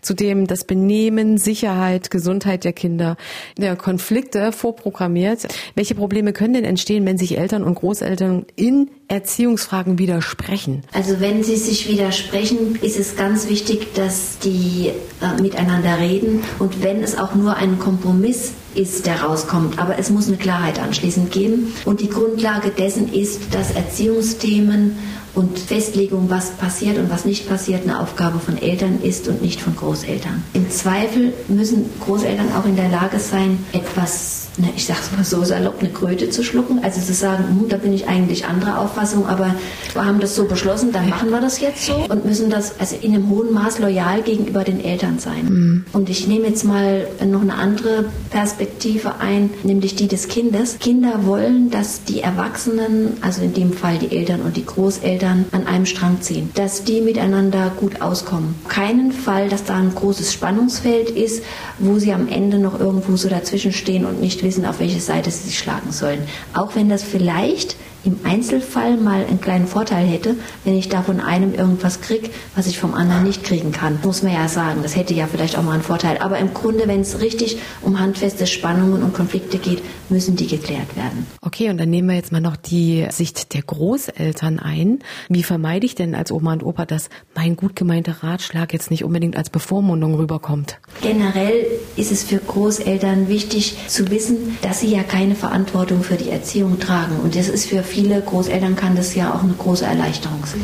zudem 0.00 0.46
das 0.46 0.64
Benehmen, 0.64 1.38
Sicherheit, 1.38 2.10
Gesundheit 2.10 2.64
der 2.64 2.72
Kinder, 2.72 3.16
ja, 3.58 3.76
Konflikte 3.76 4.52
vorprogrammiert. 4.52 5.48
Welche 5.74 5.94
Probleme 5.94 6.32
können 6.32 6.54
denn 6.54 6.64
entstehen, 6.64 7.04
wenn 7.06 7.18
sich 7.18 7.38
Eltern 7.38 7.62
und 7.62 7.74
Großeltern 7.74 8.46
in 8.56 8.90
Erziehungsfragen 9.08 9.98
widersprechen? 9.98 10.82
Also 10.92 11.20
wenn 11.20 11.42
sie 11.42 11.56
sich 11.56 11.88
widersprechen, 11.88 12.78
ist 12.82 12.98
es 12.98 13.16
ganz 13.16 13.48
wichtig, 13.48 13.94
dass 13.94 14.38
die 14.38 14.92
äh, 15.20 15.40
miteinander 15.40 15.98
reden 15.98 16.42
und 16.58 16.82
wenn 16.82 17.02
es 17.02 17.18
auch 17.18 17.34
nur 17.34 17.56
ein 17.56 17.78
Kompromiss 17.78 18.52
ist, 18.74 19.06
der 19.06 19.22
rauskommt. 19.22 19.78
Aber 19.78 19.98
es 19.98 20.10
muss 20.10 20.28
eine 20.28 20.36
Klarheit 20.36 20.78
anschließend 20.78 21.30
geben. 21.30 21.74
Und 21.84 22.00
die 22.00 22.08
Grundlage 22.08 22.70
dessen 22.70 23.12
ist, 23.12 23.54
dass 23.54 23.72
Erziehungsthemen 23.72 24.98
und 25.34 25.58
Festlegung, 25.58 26.30
was 26.30 26.50
passiert 26.50 26.98
und 26.98 27.10
was 27.10 27.24
nicht 27.24 27.48
passiert, 27.48 27.82
eine 27.84 28.00
Aufgabe 28.00 28.40
von 28.40 28.58
Eltern 28.58 29.00
ist 29.02 29.28
und 29.28 29.42
nicht 29.42 29.60
von 29.60 29.76
Großeltern. 29.76 30.42
Im 30.52 30.68
Zweifel 30.70 31.32
müssen 31.48 31.86
Großeltern 32.00 32.52
auch 32.58 32.64
in 32.64 32.76
der 32.76 32.88
Lage 32.88 33.18
sein, 33.20 33.64
etwas 33.72 34.47
ne, 34.58 34.68
ich 34.76 34.86
sag's 34.86 35.10
mal 35.16 35.24
so 35.24 35.44
salopp, 35.44 35.80
eine 35.80 35.90
Kröte 35.90 36.30
zu 36.30 36.42
schlucken. 36.42 36.80
Also 36.82 37.00
zu 37.00 37.12
sagen, 37.12 37.44
hm, 37.48 37.68
da 37.68 37.76
bin 37.76 37.92
ich 37.92 38.08
eigentlich 38.08 38.46
anderer 38.46 38.80
Auffassung, 38.80 39.26
aber 39.26 39.54
wir 39.94 40.04
haben 40.04 40.20
das 40.20 40.34
so 40.34 40.44
beschlossen, 40.44 40.92
dann 40.92 41.08
machen 41.08 41.30
wir 41.30 41.40
das 41.40 41.60
jetzt 41.60 41.86
so 41.86 41.94
und 42.08 42.24
müssen 42.24 42.50
das 42.50 42.78
also 42.78 42.96
in 43.00 43.14
einem 43.14 43.30
hohen 43.30 43.52
Maß 43.52 43.78
loyal 43.78 44.22
gegenüber 44.22 44.64
den 44.64 44.82
Eltern 44.82 45.18
sein. 45.18 45.44
Mhm. 45.44 45.84
Und 45.92 46.10
ich 46.10 46.26
nehme 46.26 46.46
jetzt 46.48 46.64
mal 46.64 47.06
noch 47.24 47.42
eine 47.42 47.54
andere 47.54 48.06
Perspektive 48.30 49.16
ein, 49.20 49.50
nämlich 49.62 49.94
die 49.94 50.08
des 50.08 50.28
Kindes. 50.28 50.78
Kinder 50.78 51.26
wollen, 51.26 51.70
dass 51.70 52.04
die 52.04 52.20
Erwachsenen, 52.20 53.16
also 53.20 53.42
in 53.42 53.54
dem 53.54 53.72
Fall 53.72 53.98
die 53.98 54.16
Eltern 54.16 54.42
und 54.42 54.56
die 54.56 54.66
Großeltern, 54.66 55.46
an 55.52 55.66
einem 55.66 55.86
Strang 55.86 56.20
ziehen, 56.20 56.50
dass 56.54 56.84
die 56.84 57.00
miteinander 57.00 57.72
gut 57.76 58.00
auskommen. 58.00 58.54
Keinen 58.68 59.12
Fall, 59.12 59.48
dass 59.48 59.64
da 59.64 59.76
ein 59.76 59.94
großes 59.94 60.32
Spannungsfeld 60.32 61.10
ist, 61.10 61.42
wo 61.78 61.98
sie 61.98 62.12
am 62.12 62.28
Ende 62.28 62.58
noch 62.58 62.78
irgendwo 62.78 63.16
so 63.16 63.28
dazwischen 63.28 63.72
stehen 63.72 64.04
und 64.04 64.20
nicht 64.20 64.42
wissen, 64.42 64.47
wissen, 64.48 64.66
auf 64.66 64.80
welche 64.80 65.00
Seite 65.00 65.30
sie 65.30 65.48
sich 65.48 65.58
schlagen 65.58 65.92
sollen. 65.92 66.26
Auch 66.54 66.74
wenn 66.74 66.88
das 66.88 67.02
vielleicht 67.04 67.76
im 68.08 68.20
Einzelfall 68.24 68.96
mal 68.96 69.26
einen 69.26 69.40
kleinen 69.40 69.66
Vorteil 69.66 70.06
hätte, 70.06 70.34
wenn 70.64 70.74
ich 70.74 70.88
da 70.88 71.02
von 71.02 71.20
einem 71.20 71.52
irgendwas 71.52 72.00
kriege, 72.00 72.30
was 72.56 72.66
ich 72.66 72.78
vom 72.78 72.94
anderen 72.94 73.24
nicht 73.24 73.44
kriegen 73.44 73.70
kann. 73.70 73.98
Muss 74.02 74.22
man 74.22 74.32
ja 74.32 74.48
sagen, 74.48 74.80
das 74.82 74.96
hätte 74.96 75.12
ja 75.12 75.26
vielleicht 75.26 75.58
auch 75.58 75.62
mal 75.62 75.72
einen 75.72 75.82
Vorteil. 75.82 76.16
Aber 76.18 76.38
im 76.38 76.54
Grunde, 76.54 76.88
wenn 76.88 77.02
es 77.02 77.20
richtig 77.20 77.58
um 77.82 78.00
handfeste 78.00 78.46
Spannungen 78.46 79.02
und 79.02 79.12
Konflikte 79.12 79.58
geht, 79.58 79.82
müssen 80.08 80.36
die 80.36 80.46
geklärt 80.46 80.96
werden. 80.96 81.26
Okay, 81.42 81.68
und 81.68 81.76
dann 81.76 81.90
nehmen 81.90 82.08
wir 82.08 82.16
jetzt 82.16 82.32
mal 82.32 82.40
noch 82.40 82.56
die 82.56 83.06
Sicht 83.10 83.52
der 83.52 83.60
Großeltern 83.60 84.58
ein. 84.58 85.00
Wie 85.28 85.42
vermeide 85.42 85.84
ich 85.84 85.94
denn 85.94 86.14
als 86.14 86.32
Oma 86.32 86.54
und 86.54 86.62
Opa, 86.62 86.86
dass 86.86 87.10
mein 87.34 87.56
gut 87.56 87.76
gemeinter 87.76 88.22
Ratschlag 88.22 88.72
jetzt 88.72 88.90
nicht 88.90 89.04
unbedingt 89.04 89.36
als 89.36 89.50
Bevormundung 89.50 90.14
rüberkommt? 90.14 90.78
Generell 91.02 91.66
ist 91.96 92.10
es 92.10 92.24
für 92.24 92.38
Großeltern 92.38 93.28
wichtig 93.28 93.76
zu 93.86 94.10
wissen, 94.10 94.56
dass 94.62 94.80
sie 94.80 94.90
ja 94.94 95.02
keine 95.02 95.34
Verantwortung 95.34 96.02
für 96.02 96.16
die 96.16 96.30
Erziehung 96.30 96.78
tragen. 96.78 97.16
Und 97.22 97.36
das 97.36 97.48
ist 97.48 97.66
für 97.66 97.82
viele 97.82 97.97
Großeltern 98.04 98.76
kann 98.76 98.96
das 98.96 99.14
ja 99.14 99.32
auch 99.34 99.42
eine 99.42 99.54
große 99.54 99.84
Erleichterung 99.84 100.44
sein 100.44 100.60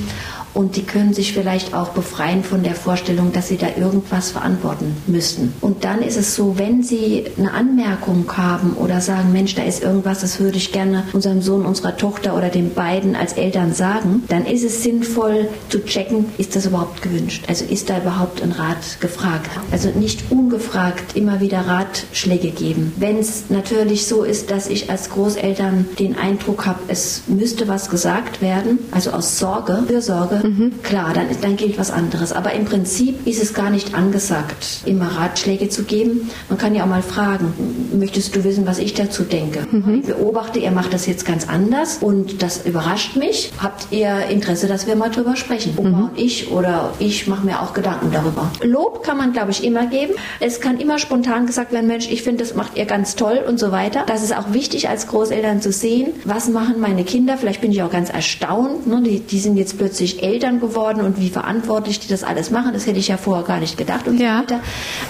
und 0.55 0.77
die 0.77 0.85
können 0.85 1.13
sich 1.13 1.33
vielleicht 1.33 1.75
auch 1.75 1.91
befreien 1.91 2.45
von 2.45 2.63
der 2.63 2.75
Vorstellung, 2.75 3.33
dass 3.33 3.49
sie 3.49 3.57
da 3.57 3.67
irgendwas 3.77 4.31
verantworten 4.31 4.97
müssten. 5.07 5.53
Und 5.61 5.85
dann 5.85 6.01
ist 6.01 6.17
es 6.17 6.35
so, 6.37 6.59
wenn 6.59 6.83
sie 6.83 7.25
eine 7.37 7.53
Anmerkung 7.53 8.25
haben 8.37 8.75
oder 8.75 9.01
sagen, 9.01 9.33
Mensch, 9.33 9.57
da 9.57 9.63
ist 9.65 9.83
irgendwas, 9.83 10.21
das 10.21 10.39
würde 10.39 10.57
ich 10.57 10.73
gerne 10.73 11.03
unserem 11.13 11.43
Sohn, 11.43 11.67
unserer 11.67 11.97
Tochter 11.97 12.37
oder 12.37 12.49
den 12.49 12.73
beiden 12.73 13.17
als 13.17 13.33
Eltern 13.33 13.75
sagen, 13.75 14.23
dann 14.29 14.47
ist 14.47 14.65
es 14.65 14.83
sinnvoll 14.83 15.49
zu 15.69 15.85
checken, 15.85 16.27
ist 16.39 16.55
das 16.55 16.67
überhaupt 16.67 17.03
gewünscht? 17.03 17.45
Also 17.49 17.65
ist 17.65 17.91
da 17.91 17.99
überhaupt 17.99 18.41
ein 18.41 18.53
Rat 18.53 19.01
gefragt? 19.01 19.51
Also 19.73 19.89
nicht 19.89 20.31
ungefragt 20.31 21.17
immer 21.17 21.41
wieder 21.41 21.67
Ratschläge 21.67 22.51
geben. 22.51 22.93
Wenn 22.97 23.19
es 23.19 23.45
natürlich 23.49 24.07
so 24.07 24.23
ist, 24.23 24.53
dass 24.53 24.69
ich 24.69 24.89
als 24.89 25.11
Großeltern 25.11 25.87
den 25.99 26.17
Eindruck 26.17 26.67
habe, 26.67 26.79
es 26.87 27.24
müsste 27.27 27.69
was 27.69 27.91
gesagt 27.91 28.41
werden, 28.41 28.79
also 28.91 29.11
aus 29.11 29.39
Sorge, 29.39 29.85
Fürsorge, 29.87 30.47
mhm. 30.47 30.83
klar, 30.83 31.13
dann, 31.15 31.27
dann 31.41 31.57
gilt 31.57 31.79
was 31.79 31.91
anderes. 31.91 32.33
Aber 32.33 32.53
im 32.53 32.65
Prinzip 32.65 33.27
ist 33.27 33.43
es 33.43 33.55
gar 33.55 33.71
nicht 33.71 33.95
angesagt, 33.95 34.83
immer 34.85 35.07
Ratschläge 35.07 35.69
zu 35.69 35.85
geben. 35.85 36.31
Man 36.49 36.59
kann 36.59 36.75
ja 36.75 36.85
auch 36.85 36.89
mal 36.89 37.03
fragen, 37.03 37.55
möchtest 37.99 38.35
du 38.37 38.45
wissen, 38.45 38.67
was 38.67 38.79
ich 38.79 38.95
dazu 38.95 39.23
denke? 39.23 39.67
Mhm. 39.71 40.01
Ich 40.01 40.07
beobachte, 40.07 40.59
ihr 40.59 40.71
macht 40.71 40.93
das 40.93 41.07
jetzt 41.07 41.25
ganz 41.25 41.49
anders 41.49 41.99
und 42.01 42.43
das 42.43 42.67
überrascht 42.67 43.17
mich. 43.17 43.53
Habt 43.63 43.89
ihr 43.91 44.27
Interesse, 44.29 44.67
dass 44.67 44.87
wir 44.87 44.97
mal 44.97 45.11
drüber 45.11 45.37
sprechen? 45.37 45.75
Oma 45.77 45.89
mhm. 45.89 46.05
und 46.05 46.19
ich 46.19 46.51
oder 46.51 46.93
ich 46.99 47.27
mache 47.27 47.45
mir 47.47 47.61
auch 47.63 47.73
Gedanken 47.73 48.11
darüber. 48.13 48.51
Lob 48.63 49.03
kann 49.03 49.17
man, 49.17 49.33
glaube 49.33 49.51
ich, 49.51 49.65
immer 49.65 49.87
geben. 49.87 50.15
Es 50.41 50.61
kann 50.61 50.79
immer 50.79 50.99
spontan 50.99 51.47
gesagt 51.47 51.73
werden, 51.73 51.87
Mensch, 51.87 52.09
ich 52.11 52.23
finde, 52.23 52.45
das 52.45 52.55
macht 52.55 52.77
ihr 52.77 52.85
ganz 52.85 53.17
toll 53.17 53.41
und 53.47 53.59
so 53.59 53.73
weiter. 53.73 54.05
Das 54.07 54.23
ist 54.23 54.37
auch 54.37 54.53
wichtig 54.53 54.89
als 54.89 55.07
Großeltern 55.07 55.61
zu 55.61 55.73
sehen, 55.73 56.13
was 56.25 56.49
machen 56.49 56.81
meine 56.81 57.04
Kinder. 57.05 57.37
Vielleicht 57.39 57.61
bin 57.61 57.71
ich 57.71 57.83
auch 57.83 57.91
ganz 57.91 58.11
erstaunt. 58.11 58.87
Ne? 58.87 59.03
Die, 59.03 59.21
die 59.21 59.39
sind 59.39 59.57
jetzt 59.57 59.79
plötzlich 59.79 60.23
Eltern 60.23 60.61
geworden 60.61 61.01
und 61.01 61.21
wie 61.21 61.29
verantwortlich 61.29 62.01
die 62.01 62.09
das 62.09 62.25
alles 62.25 62.51
machen. 62.51 62.73
Das 62.73 62.87
hätte 62.87 62.99
ich 62.99 63.09
ja 63.09 63.17
vorher 63.17 63.45
gar 63.45 63.61
nicht 63.61 63.79
gedacht 63.79 64.09
und 64.09 64.19
ja. 64.19 64.39
so 64.39 64.55
weiter. 64.55 64.61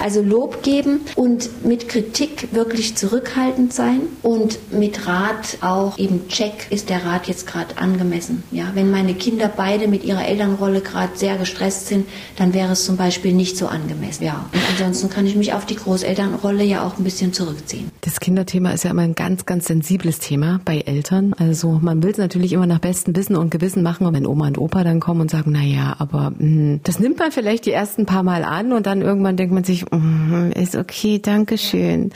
Also 0.03 0.23
Lob 0.23 0.63
geben 0.63 1.01
und 1.17 1.65
mit 1.65 1.89
Kritik 1.89 2.49
wirklich 2.53 2.97
zurückhaltend 2.97 3.73
sein 3.73 4.01
und 4.23 4.59
mit 4.73 5.07
Rat 5.07 5.59
auch 5.61 5.99
eben 5.99 6.29
check, 6.29 6.67
ist 6.71 6.91
der 6.91 7.05
Rat 7.05 7.27
jetzt 7.27 7.47
gerade 7.47 7.79
angemessen. 7.79 8.43
Ja, 8.51 8.73
wenn 8.75 8.91
meine 8.91 9.15
Kinder 9.15 9.51
beide 9.55 9.89
mit 9.89 10.05
ihrer 10.05 10.27
Elternrolle 10.27 10.81
gerade 10.81 11.17
sehr 11.17 11.37
gestresst 11.37 11.89
sind, 11.89 12.07
dann 12.37 12.55
wäre 12.55 12.73
es 12.73 12.85
zum 12.85 12.97
Beispiel 12.97 13.33
nicht 13.33 13.57
so 13.57 13.67
angemessen. 13.67 14.25
Ja, 14.25 14.47
und 14.53 14.61
ansonsten 14.71 15.11
kann 15.11 15.27
ich 15.27 15.37
mich 15.37 15.53
auf 15.53 15.67
die 15.67 15.77
Großelternrolle 15.77 16.65
ja 16.65 16.87
auch 16.87 16.99
ein 16.99 17.05
bisschen 17.05 17.33
zurückziehen. 17.33 17.91
Das 18.01 18.21
Kinderthema 18.21 18.73
ist 18.73 18.85
ja 18.85 18.91
immer 18.91 19.03
ein 19.03 19.15
ganz, 19.15 19.47
ganz 19.47 19.67
sensibles 19.67 20.19
Thema 20.19 20.61
bei 20.65 20.81
Eltern. 20.81 21.35
Also 21.35 21.79
man 21.85 22.03
will 22.03 22.11
es 22.11 22.19
natürlich 22.19 22.53
immer 22.53 22.67
nach 22.67 22.79
bestem 22.79 23.15
Wissen 23.15 23.37
und 23.37 23.51
Gewissen 23.51 23.83
machen 23.83 24.07
und 24.07 24.15
wenn 24.15 24.27
Oma 24.27 24.49
und 24.49 24.59
Opa 24.59 24.85
dann 24.85 25.01
kommen, 25.01 25.21
und 25.21 25.31
sagen, 25.31 25.53
na 25.55 25.63
ja, 25.63 25.95
aber 25.99 26.31
mh, 26.31 26.39
hm, 26.39 26.81
das 26.83 26.99
nimmt 26.99 27.19
man 27.19 27.31
vielleicht 27.31 27.67
die 27.67 27.73
ersten 27.73 28.07
paar 28.07 28.23
Mal 28.23 28.45
an 28.45 28.73
und 28.73 28.87
dann 28.87 29.03
irgendwann 29.03 29.37
denkt 29.37 29.55
man 29.55 29.65
sich, 29.65 29.85
mh, 29.91 30.53
ist 30.55 30.77
okay, 30.77 31.19
danke 31.19 31.59
schön. 31.59 32.11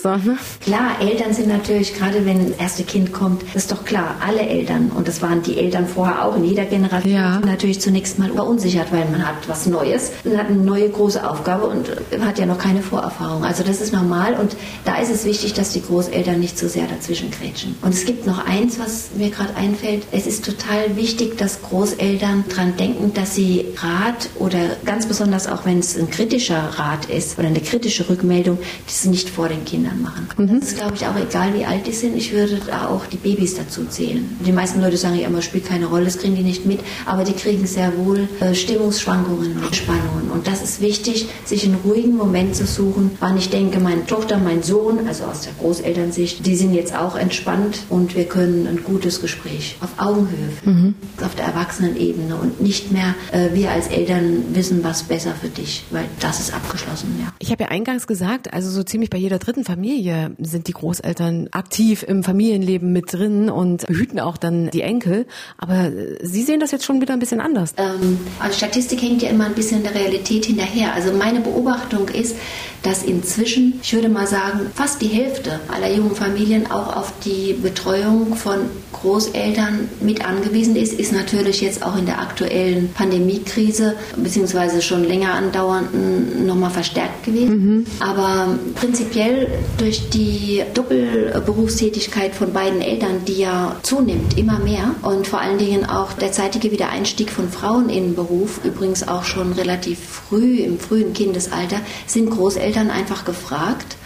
So, 0.00 0.10
ne? 0.10 0.36
Klar, 0.60 1.00
Eltern 1.00 1.32
sind 1.32 1.48
natürlich, 1.48 1.94
gerade 1.94 2.24
wenn 2.26 2.50
das 2.50 2.58
erste 2.58 2.84
Kind 2.84 3.12
kommt, 3.12 3.42
ist 3.54 3.72
doch 3.72 3.84
klar, 3.84 4.16
alle 4.24 4.40
Eltern, 4.40 4.90
und 4.94 5.08
das 5.08 5.22
waren 5.22 5.42
die 5.42 5.58
Eltern 5.58 5.86
vorher 5.86 6.24
auch 6.24 6.36
in 6.36 6.44
jeder 6.44 6.64
Generation, 6.64 7.12
ja. 7.12 7.40
natürlich 7.40 7.80
zunächst 7.80 8.18
mal 8.18 8.30
verunsichert, 8.30 8.92
weil 8.92 9.06
man 9.10 9.26
hat 9.26 9.48
was 9.48 9.66
Neues, 9.66 10.12
man 10.24 10.38
hat 10.38 10.48
eine 10.48 10.58
neue 10.58 10.88
große 10.88 11.28
Aufgabe 11.28 11.66
und 11.66 11.90
hat 12.20 12.38
ja 12.38 12.46
noch 12.46 12.58
keine 12.58 12.82
Vorerfahrung. 12.82 13.44
Also 13.44 13.64
das 13.64 13.80
ist 13.80 13.92
normal 13.92 14.34
und 14.34 14.56
da 14.84 14.96
ist 14.98 15.10
es 15.10 15.24
wichtig, 15.24 15.54
dass 15.54 15.72
die 15.72 15.82
Großeltern 15.82 16.38
nicht 16.38 16.58
zu 16.58 16.66
so 16.66 16.74
sehr 16.74 16.86
dazwischen 16.86 17.30
grätschen. 17.30 17.74
Und 17.82 17.94
es 17.94 18.04
gibt 18.04 18.26
noch 18.26 18.46
eins, 18.46 18.78
was 18.78 19.13
mir 19.16 19.30
gerade 19.30 19.54
einfällt. 19.56 20.04
Es 20.12 20.26
ist 20.26 20.44
total 20.44 20.96
wichtig, 20.96 21.38
dass 21.38 21.62
Großeltern 21.62 22.44
dran 22.48 22.76
denken, 22.76 23.12
dass 23.14 23.34
sie 23.34 23.66
Rat 23.76 24.28
oder 24.38 24.76
ganz 24.84 25.06
besonders 25.06 25.46
auch 25.46 25.64
wenn 25.64 25.78
es 25.78 25.96
ein 25.96 26.10
kritischer 26.10 26.58
Rat 26.78 27.06
ist 27.06 27.38
oder 27.38 27.48
eine 27.48 27.60
kritische 27.60 28.08
Rückmeldung, 28.08 28.58
das 28.86 29.04
nicht 29.04 29.28
vor 29.28 29.48
den 29.48 29.64
Kindern 29.64 30.02
machen. 30.02 30.28
Mhm. 30.36 30.60
Das 30.60 30.70
ist, 30.70 30.78
glaube 30.78 30.94
ich, 30.94 31.06
auch 31.06 31.16
egal, 31.16 31.54
wie 31.54 31.64
alt 31.64 31.86
die 31.86 31.92
sind. 31.92 32.16
Ich 32.16 32.32
würde 32.32 32.60
da 32.66 32.88
auch 32.88 33.06
die 33.06 33.16
Babys 33.16 33.54
dazu 33.54 33.84
zählen. 33.84 34.36
Die 34.44 34.52
meisten 34.52 34.80
Leute 34.80 34.96
sagen 34.96 35.18
ja 35.18 35.26
immer, 35.26 35.42
spielt 35.42 35.66
keine 35.66 35.86
Rolle, 35.86 36.04
das 36.04 36.18
kriegen 36.18 36.36
die 36.36 36.42
nicht 36.42 36.66
mit, 36.66 36.80
aber 37.06 37.24
die 37.24 37.32
kriegen 37.32 37.66
sehr 37.66 37.96
wohl 37.98 38.28
äh, 38.40 38.54
Stimmungsschwankungen 38.54 39.62
und 39.64 39.76
Spannungen. 39.76 40.30
Und 40.32 40.46
das 40.46 40.62
ist 40.62 40.80
wichtig, 40.80 41.28
sich 41.44 41.64
einen 41.64 41.76
ruhigen 41.84 42.16
Moment 42.16 42.56
zu 42.56 42.66
suchen, 42.66 43.12
wann 43.20 43.36
ich 43.36 43.50
denke, 43.50 43.80
meine 43.80 44.06
Tochter, 44.06 44.38
mein 44.38 44.62
Sohn, 44.62 45.06
also 45.06 45.24
aus 45.24 45.42
der 45.42 45.52
Großelternsicht, 45.60 46.44
die 46.44 46.56
sind 46.56 46.74
jetzt 46.74 46.96
auch 46.96 47.16
entspannt 47.16 47.80
und 47.88 48.16
wir 48.16 48.24
können 48.24 48.66
ein 48.66 48.84
gutes 48.84 49.03
Gespräch 49.20 49.76
auf 49.80 49.90
Augenhöhe, 49.98 50.48
mhm. 50.64 50.94
auf 51.22 51.34
der 51.34 51.46
Erwachsenenebene 51.46 52.04
Ebene 52.04 52.36
und 52.36 52.60
nicht 52.60 52.92
mehr 52.92 53.14
äh, 53.32 53.54
wir 53.54 53.70
als 53.70 53.88
Eltern 53.88 54.54
wissen 54.54 54.84
was 54.84 55.04
besser 55.04 55.32
für 55.32 55.48
dich, 55.48 55.84
weil 55.90 56.04
das 56.20 56.40
ist 56.40 56.54
abgeschlossen, 56.54 57.18
ja. 57.20 57.32
Ich 57.38 57.50
habe 57.50 57.64
ja 57.64 57.70
eingangs 57.70 58.06
gesagt, 58.06 58.52
also 58.52 58.70
so 58.70 58.82
ziemlich 58.82 59.10
bei 59.10 59.18
jeder 59.18 59.38
dritten 59.38 59.64
Familie 59.64 60.32
sind 60.38 60.68
die 60.68 60.72
Großeltern 60.72 61.48
aktiv 61.52 62.04
im 62.06 62.22
Familienleben 62.22 62.92
mit 62.92 63.12
drin 63.12 63.50
und 63.50 63.86
behüten 63.86 64.20
auch 64.20 64.36
dann 64.36 64.70
die 64.70 64.82
Enkel. 64.82 65.26
Aber 65.58 65.90
Sie 66.22 66.42
sehen 66.42 66.60
das 66.60 66.70
jetzt 66.70 66.84
schon 66.84 67.00
wieder 67.00 67.14
ein 67.14 67.20
bisschen 67.20 67.40
anders. 67.40 67.74
Ähm, 67.76 68.18
also 68.38 68.56
Statistik 68.56 69.02
hängt 69.02 69.22
ja 69.22 69.30
immer 69.30 69.46
ein 69.46 69.54
bisschen 69.54 69.82
der 69.82 69.94
Realität 69.94 70.46
hinterher. 70.46 70.94
Also 70.94 71.12
meine 71.12 71.40
Beobachtung 71.40 72.08
ist, 72.08 72.36
dass 72.82 73.02
inzwischen, 73.02 73.80
ich 73.82 73.94
würde 73.94 74.08
mal 74.08 74.26
sagen, 74.26 74.70
fast 74.74 75.00
die 75.00 75.08
Hälfte 75.08 75.60
aller 75.68 75.90
jungen 75.90 76.14
Familien 76.14 76.70
auch 76.70 76.96
auf 76.96 77.12
die 77.24 77.54
Betreuung 77.54 78.36
von 78.36 78.60
Großeltern 79.00 79.88
mit 80.00 80.24
angewiesen 80.24 80.76
ist, 80.76 80.94
ist 80.94 81.12
natürlich 81.12 81.60
jetzt 81.60 81.84
auch 81.84 81.96
in 81.96 82.06
der 82.06 82.20
aktuellen 82.20 82.92
Pandemiekrise 82.92 83.94
beziehungsweise 84.16 84.82
schon 84.82 85.04
länger 85.04 85.34
andauernden 85.34 86.46
nochmal 86.46 86.70
verstärkt 86.70 87.24
gewesen. 87.24 87.56
Mhm. 87.56 87.86
Aber 88.00 88.58
prinzipiell 88.74 89.48
durch 89.78 90.08
die 90.10 90.62
Doppelberufstätigkeit 90.74 92.34
von 92.34 92.52
beiden 92.52 92.80
Eltern, 92.80 93.24
die 93.26 93.38
ja 93.38 93.76
zunimmt, 93.82 94.38
immer 94.38 94.58
mehr 94.58 94.94
und 95.02 95.26
vor 95.26 95.40
allen 95.40 95.58
Dingen 95.58 95.84
auch 95.84 96.12
der 96.14 96.32
zeitige 96.32 96.70
Wiedereinstieg 96.70 97.30
von 97.30 97.50
Frauen 97.50 97.88
in 97.88 98.04
den 98.04 98.14
Beruf, 98.14 98.60
übrigens 98.64 99.06
auch 99.06 99.24
schon 99.24 99.52
relativ 99.52 99.98
früh, 99.98 100.60
im 100.60 100.78
frühen 100.78 101.12
Kindesalter, 101.12 101.80
sind 102.06 102.30
Großeltern 102.30 102.90
einfach 102.90 103.24
gefragt 103.24 103.96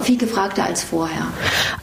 viel 0.00 0.18
gefragter 0.18 0.64
als 0.64 0.82
vorher. 0.82 1.26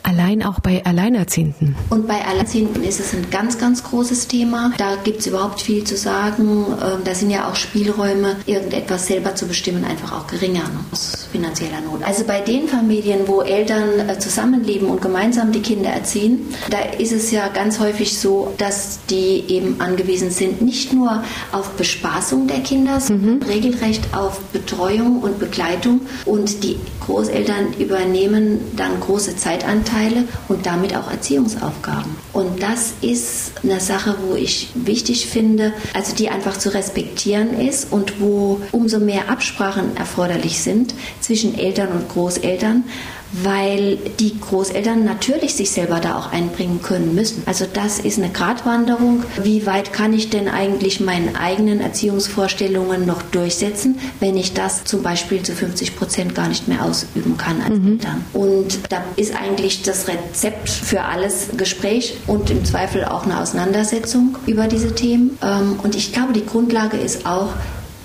Allein 0.04 0.44
auch 0.44 0.60
bei 0.60 0.84
Alleinerziehenden. 0.86 1.76
Und 1.90 2.08
bei 2.08 2.26
Alleinerziehenden 2.26 2.84
ist 2.84 3.00
es 3.00 3.14
ein 3.14 3.30
ganz, 3.30 3.58
ganz 3.58 3.84
großes 3.84 4.28
Thema. 4.28 4.72
Da 4.78 4.96
gibt 5.04 5.22
es 5.22 5.28
überhaupt 5.28 5.62
viel 5.62 5.84
zu 5.84 5.96
sagen. 5.96 6.66
Ähm, 6.82 7.02
da 7.04 7.16
sind 7.16 7.30
ja 7.30 7.48
auch 7.48 7.56
Spielräume, 7.56 8.36
irgendetwas 8.46 9.08
selber 9.08 9.36
zu 9.36 9.48
bestimmen, 9.48 9.86
einfach 9.86 10.12
auch 10.12 10.28
geringer 10.28 10.64
ne? 10.64 10.80
aus 10.92 11.30
finanzieller 11.32 11.82
Not. 11.82 12.04
Also 12.04 12.26
bei 12.26 12.42
den 12.42 12.68
Familien, 12.68 13.28
wo 13.28 13.42
Eltern 13.42 14.10
äh, 14.10 14.20
zusammenleben 14.20 14.90
und 14.90 15.02
gemeinsam 15.02 15.52
die 15.52 15.62
Kinder 15.62 15.90
erziehen, 15.90 16.54
da 16.70 16.80
ist 16.98 17.12
es 17.12 17.32
ja 17.32 17.48
ganz 17.48 17.80
häufig 17.80 18.18
so, 18.18 18.54
dass 18.58 19.00
die 19.10 19.46
eben 19.48 19.80
angewiesen 19.80 20.30
sind, 20.30 20.62
nicht 20.62 20.94
nur 20.94 21.24
auf 21.52 21.70
Bespaßung 21.72 22.48
der 22.48 22.60
Kinder, 22.60 23.00
sondern 23.00 23.38
mhm. 23.38 23.44
regelrecht 23.44 24.14
auf 24.14 24.40
Betreuung 24.52 25.22
und 25.22 25.40
Begleitung 25.40 26.02
und 26.26 26.64
die 26.64 26.78
Großeltern 27.06 27.74
übernehmen 28.02 28.60
dann 28.76 29.00
große 29.00 29.36
Zeitanteile 29.36 30.24
und 30.48 30.66
damit 30.66 30.96
auch 30.96 31.10
Erziehungsaufgaben. 31.10 32.16
Und 32.34 32.62
das 32.62 32.94
ist 33.02 33.54
eine 33.64 33.80
Sache, 33.80 34.16
wo 34.28 34.36
ich 34.36 34.70
wichtig 34.74 35.28
finde, 35.28 35.74
also 35.94 36.16
die 36.16 36.30
einfach 36.30 36.58
zu 36.58 36.74
respektieren 36.74 37.60
ist 37.60 37.92
und 37.92 38.20
wo 38.20 38.62
umso 38.72 39.00
mehr 39.00 39.30
Absprachen 39.30 39.96
erforderlich 39.96 40.60
sind 40.62 40.94
zwischen 41.20 41.58
Eltern 41.58 41.90
und 41.90 42.10
Großeltern, 42.10 42.84
weil 43.32 43.98
die 44.20 44.40
Großeltern 44.40 45.06
natürlich 45.06 45.56
sich 45.56 45.72
selber 45.72 46.00
da 46.00 46.18
auch 46.18 46.32
einbringen 46.32 46.82
können 46.82 47.16
müssen. 47.16 47.44
Also 47.46 47.66
das 47.72 48.00
ist 48.00 48.18
eine 48.18 48.30
Gratwanderung. 48.30 49.24
Wie 49.42 49.66
weit 49.66 49.94
kann 49.94 50.14
ich 50.14 50.30
denn 50.30 50.48
eigentlich 50.48 51.00
meine 51.00 51.40
eigenen 51.40 51.80
Erziehungsvorstellungen 51.80 53.06
noch 53.06 53.22
durchsetzen, 53.22 54.00
wenn 54.20 54.36
ich 54.38 54.54
das 54.54 54.84
zum 54.84 55.02
Beispiel 55.02 55.44
zu 55.44 55.54
50 55.54 55.96
Prozent 55.96 56.36
gar 56.36 56.48
nicht 56.48 56.68
mehr 56.68 56.84
ausüben 56.84 57.38
kann 57.38 57.62
als 57.62 57.80
mhm. 57.80 57.92
Eltern? 57.94 58.26
Und 58.34 58.80
da 58.90 59.04
ist 59.16 59.36
eigentlich 59.36 59.84
das 59.84 60.08
Rezept 60.08 60.70
für 60.70 61.04
alles 61.04 61.50
Gespräch 61.56 62.18
und 62.28 62.50
im 62.50 62.66
Zweifel 62.66 63.06
auch 63.06 63.26
eine 63.26 63.40
Auseinandersetzung 63.40 64.38
über 64.46 64.68
diese 64.68 64.94
Themen. 64.94 65.38
Ähm, 65.42 65.80
und 65.82 65.96
ich 65.96 66.12
glaube, 66.12 66.34
die 66.34 66.46
Grundlage 66.46 66.98
ist 66.98 67.26
auch, 67.26 67.54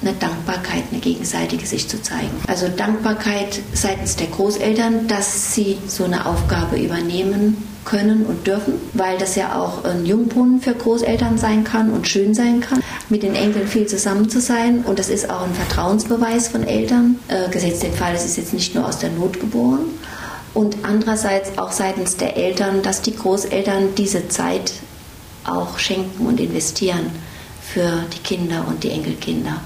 eine 0.03 0.13
Dankbarkeit, 0.13 0.85
eine 0.91 1.01
gegenseitige 1.01 1.67
sich 1.67 1.89
zu 1.89 2.01
zeigen. 2.03 2.31
Also 2.47 2.69
Dankbarkeit 2.69 3.61
seitens 3.73 4.17
der 4.17 4.27
Großeltern, 4.29 5.09
dass 5.09 5.55
sie 5.55 5.79
so 5.87 6.05
eine 6.05 6.27
Aufgabe 6.27 6.77
übernehmen 6.79 7.57
können 7.85 8.27
und 8.27 8.47
dürfen, 8.47 8.75
weil 8.93 9.17
das 9.17 9.37
ja 9.37 9.59
auch 9.59 9.85
ein 9.85 10.05
Jungbrunnen 10.05 10.61
für 10.61 10.75
Großeltern 10.75 11.39
sein 11.39 11.65
kann 11.65 11.91
und 11.91 12.09
schön 12.09 12.35
sein 12.35 12.61
kann, 12.61 12.83
mit 13.09 13.23
den 13.23 13.35
Enkeln 13.35 13.69
viel 13.69 13.87
zusammen 13.87 14.29
zu 14.29 14.41
sein. 14.41 14.85
Und 14.85 14.99
das 14.99 15.09
ist 15.09 15.31
auch 15.31 15.43
ein 15.43 15.55
Vertrauensbeweis 15.55 16.49
von 16.49 16.67
Eltern, 16.67 17.19
äh, 17.29 17.49
gesetzt 17.49 17.83
den 17.83 17.93
Fall, 17.93 18.15
es 18.15 18.25
ist 18.25 18.37
jetzt 18.37 18.53
nicht 18.53 18.75
nur 18.75 18.87
aus 18.87 18.99
der 18.99 19.11
Not 19.11 19.41
geboren. 19.41 19.87
Und 20.53 20.77
andererseits 20.83 21.59
auch 21.59 21.71
seitens 21.71 22.17
der 22.17 22.37
Eltern, 22.37 22.83
dass 22.83 23.03
die 23.03 23.15
Großeltern 23.15 23.95
diese 23.97 24.29
Zeit 24.29 24.73
auch 25.45 25.79
schenken 25.79 26.27
und 26.27 26.41
investieren 26.41 27.11
für 27.63 28.05
die 28.13 28.19
Kinder 28.19 28.65
und 28.67 28.83
die 28.83 28.91
Enkelkinder 28.91 29.61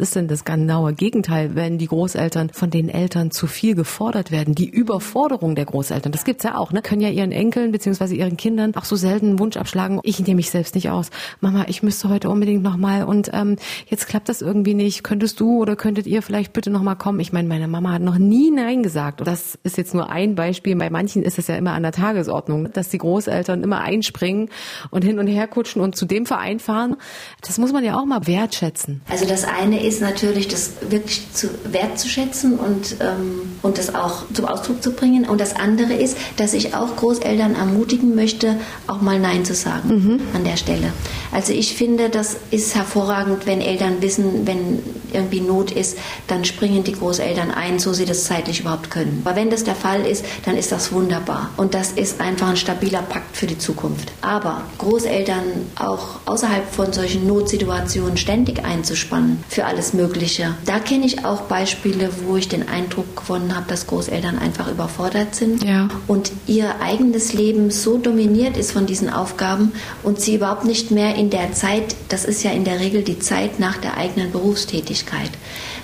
ist 0.00 0.16
denn 0.16 0.26
das 0.26 0.44
genaue 0.44 0.94
Gegenteil, 0.94 1.54
wenn 1.54 1.78
die 1.78 1.86
Großeltern 1.86 2.50
von 2.50 2.70
den 2.70 2.88
Eltern 2.88 3.30
zu 3.30 3.46
viel 3.46 3.74
gefordert 3.74 4.30
werden? 4.30 4.54
Die 4.54 4.68
Überforderung 4.68 5.54
der 5.54 5.66
Großeltern, 5.66 6.12
das 6.12 6.24
gibt's 6.24 6.44
ja 6.44 6.56
auch, 6.56 6.72
ne? 6.72 6.82
Können 6.82 7.00
ja 7.00 7.10
ihren 7.10 7.32
Enkeln 7.32 7.72
bzw. 7.72 8.14
ihren 8.14 8.36
Kindern 8.36 8.74
auch 8.74 8.84
so 8.84 8.96
selten 8.96 9.38
Wunsch 9.38 9.56
abschlagen. 9.56 10.00
Ich 10.02 10.18
nehme 10.20 10.36
mich 10.36 10.50
selbst 10.50 10.74
nicht 10.74 10.90
aus. 10.90 11.10
Mama, 11.40 11.66
ich 11.68 11.82
müsste 11.82 12.08
heute 12.08 12.30
unbedingt 12.30 12.62
nochmal 12.62 13.04
und 13.04 13.30
ähm, 13.32 13.56
jetzt 13.86 14.08
klappt 14.08 14.28
das 14.28 14.42
irgendwie 14.42 14.74
nicht. 14.74 15.04
Könntest 15.04 15.38
du 15.40 15.58
oder 15.58 15.76
könntet 15.76 16.06
ihr 16.06 16.22
vielleicht 16.22 16.52
bitte 16.52 16.70
nochmal 16.70 16.96
kommen? 16.96 17.20
Ich 17.20 17.32
meine, 17.32 17.46
meine 17.46 17.68
Mama 17.68 17.92
hat 17.92 18.02
noch 18.02 18.18
nie 18.18 18.50
Nein 18.50 18.82
gesagt. 18.82 19.20
Und 19.20 19.26
das 19.26 19.58
ist 19.62 19.76
jetzt 19.76 19.94
nur 19.94 20.10
ein 20.10 20.34
Beispiel. 20.34 20.74
Bei 20.76 20.88
manchen 20.88 21.22
ist 21.22 21.38
es 21.38 21.46
ja 21.46 21.56
immer 21.56 21.72
an 21.72 21.82
der 21.82 21.92
Tagesordnung, 21.92 22.72
dass 22.72 22.88
die 22.88 22.98
Großeltern 22.98 23.62
immer 23.62 23.80
einspringen 23.80 24.48
und 24.90 25.04
hin 25.04 25.18
und 25.18 25.26
her 25.26 25.46
kutschen 25.46 25.82
und 25.82 25.94
zu 25.94 26.06
dem 26.06 26.24
Verein 26.24 26.58
fahren. 26.58 26.96
Das 27.42 27.58
muss 27.58 27.72
man 27.72 27.84
ja 27.84 27.98
auch 27.98 28.06
mal 28.06 28.26
wertschätzen. 28.26 29.02
Also 29.10 29.26
das 29.26 29.44
eine 29.44 29.84
ist 29.84 29.89
ist 29.90 30.00
natürlich, 30.00 30.46
das 30.46 30.70
wirklich 30.88 31.22
zu 31.34 31.48
wertzuschätzen 31.64 32.58
und, 32.58 32.96
ähm, 33.00 33.58
und 33.60 33.76
das 33.76 33.92
auch 33.92 34.22
zum 34.32 34.44
Ausdruck 34.44 34.82
zu 34.82 34.92
bringen. 34.92 35.28
Und 35.28 35.40
das 35.40 35.56
andere 35.56 35.94
ist, 35.94 36.16
dass 36.36 36.54
ich 36.54 36.74
auch 36.74 36.94
Großeltern 36.94 37.56
ermutigen 37.56 38.14
möchte, 38.14 38.56
auch 38.86 39.00
mal 39.00 39.18
Nein 39.18 39.44
zu 39.44 39.54
sagen 39.54 39.88
mhm. 39.88 40.20
an 40.32 40.44
der 40.44 40.56
Stelle. 40.56 40.92
Also 41.32 41.52
ich 41.52 41.74
finde, 41.74 42.08
das 42.08 42.36
ist 42.52 42.74
hervorragend, 42.76 43.46
wenn 43.46 43.60
Eltern 43.60 44.00
wissen, 44.00 44.46
wenn 44.46 44.78
irgendwie 45.12 45.40
Not 45.40 45.72
ist, 45.72 45.98
dann 46.28 46.44
springen 46.44 46.84
die 46.84 46.92
Großeltern 46.92 47.50
ein, 47.50 47.80
so 47.80 47.92
sie 47.92 48.04
das 48.04 48.24
zeitlich 48.24 48.60
überhaupt 48.60 48.90
können. 48.90 49.22
Aber 49.24 49.34
wenn 49.34 49.50
das 49.50 49.64
der 49.64 49.74
Fall 49.74 50.06
ist, 50.06 50.24
dann 50.44 50.56
ist 50.56 50.70
das 50.70 50.92
wunderbar. 50.92 51.50
Und 51.56 51.74
das 51.74 51.92
ist 51.92 52.20
einfach 52.20 52.48
ein 52.48 52.56
stabiler 52.56 53.02
Pakt 53.02 53.36
für 53.36 53.46
die 53.46 53.58
Zukunft. 53.58 54.12
Aber 54.20 54.62
Großeltern 54.78 55.42
auch 55.76 56.20
außerhalb 56.26 56.72
von 56.72 56.92
solchen 56.92 57.26
Notsituationen 57.26 58.16
ständig 58.16 58.64
einzuspannen 58.64 59.42
für 59.48 59.64
alle 59.64 59.79
alles 59.80 59.94
Mögliche. 59.94 60.54
Da 60.66 60.78
kenne 60.78 61.06
ich 61.06 61.24
auch 61.24 61.42
Beispiele, 61.42 62.10
wo 62.26 62.36
ich 62.36 62.48
den 62.48 62.68
Eindruck 62.68 63.16
gewonnen 63.16 63.56
habe, 63.56 63.64
dass 63.66 63.86
Großeltern 63.86 64.38
einfach 64.38 64.70
überfordert 64.70 65.34
sind 65.34 65.64
ja. 65.64 65.88
und 66.06 66.32
ihr 66.46 66.82
eigenes 66.82 67.32
Leben 67.32 67.70
so 67.70 67.96
dominiert 67.96 68.58
ist 68.58 68.72
von 68.72 68.84
diesen 68.84 69.08
Aufgaben 69.08 69.72
und 70.02 70.20
sie 70.20 70.34
überhaupt 70.34 70.66
nicht 70.66 70.90
mehr 70.90 71.14
in 71.14 71.30
der 71.30 71.54
Zeit, 71.54 71.96
das 72.10 72.26
ist 72.26 72.42
ja 72.42 72.50
in 72.50 72.64
der 72.64 72.78
Regel 72.78 73.02
die 73.02 73.20
Zeit 73.20 73.58
nach 73.58 73.78
der 73.78 73.96
eigenen 73.96 74.30
Berufstätigkeit, 74.30 75.30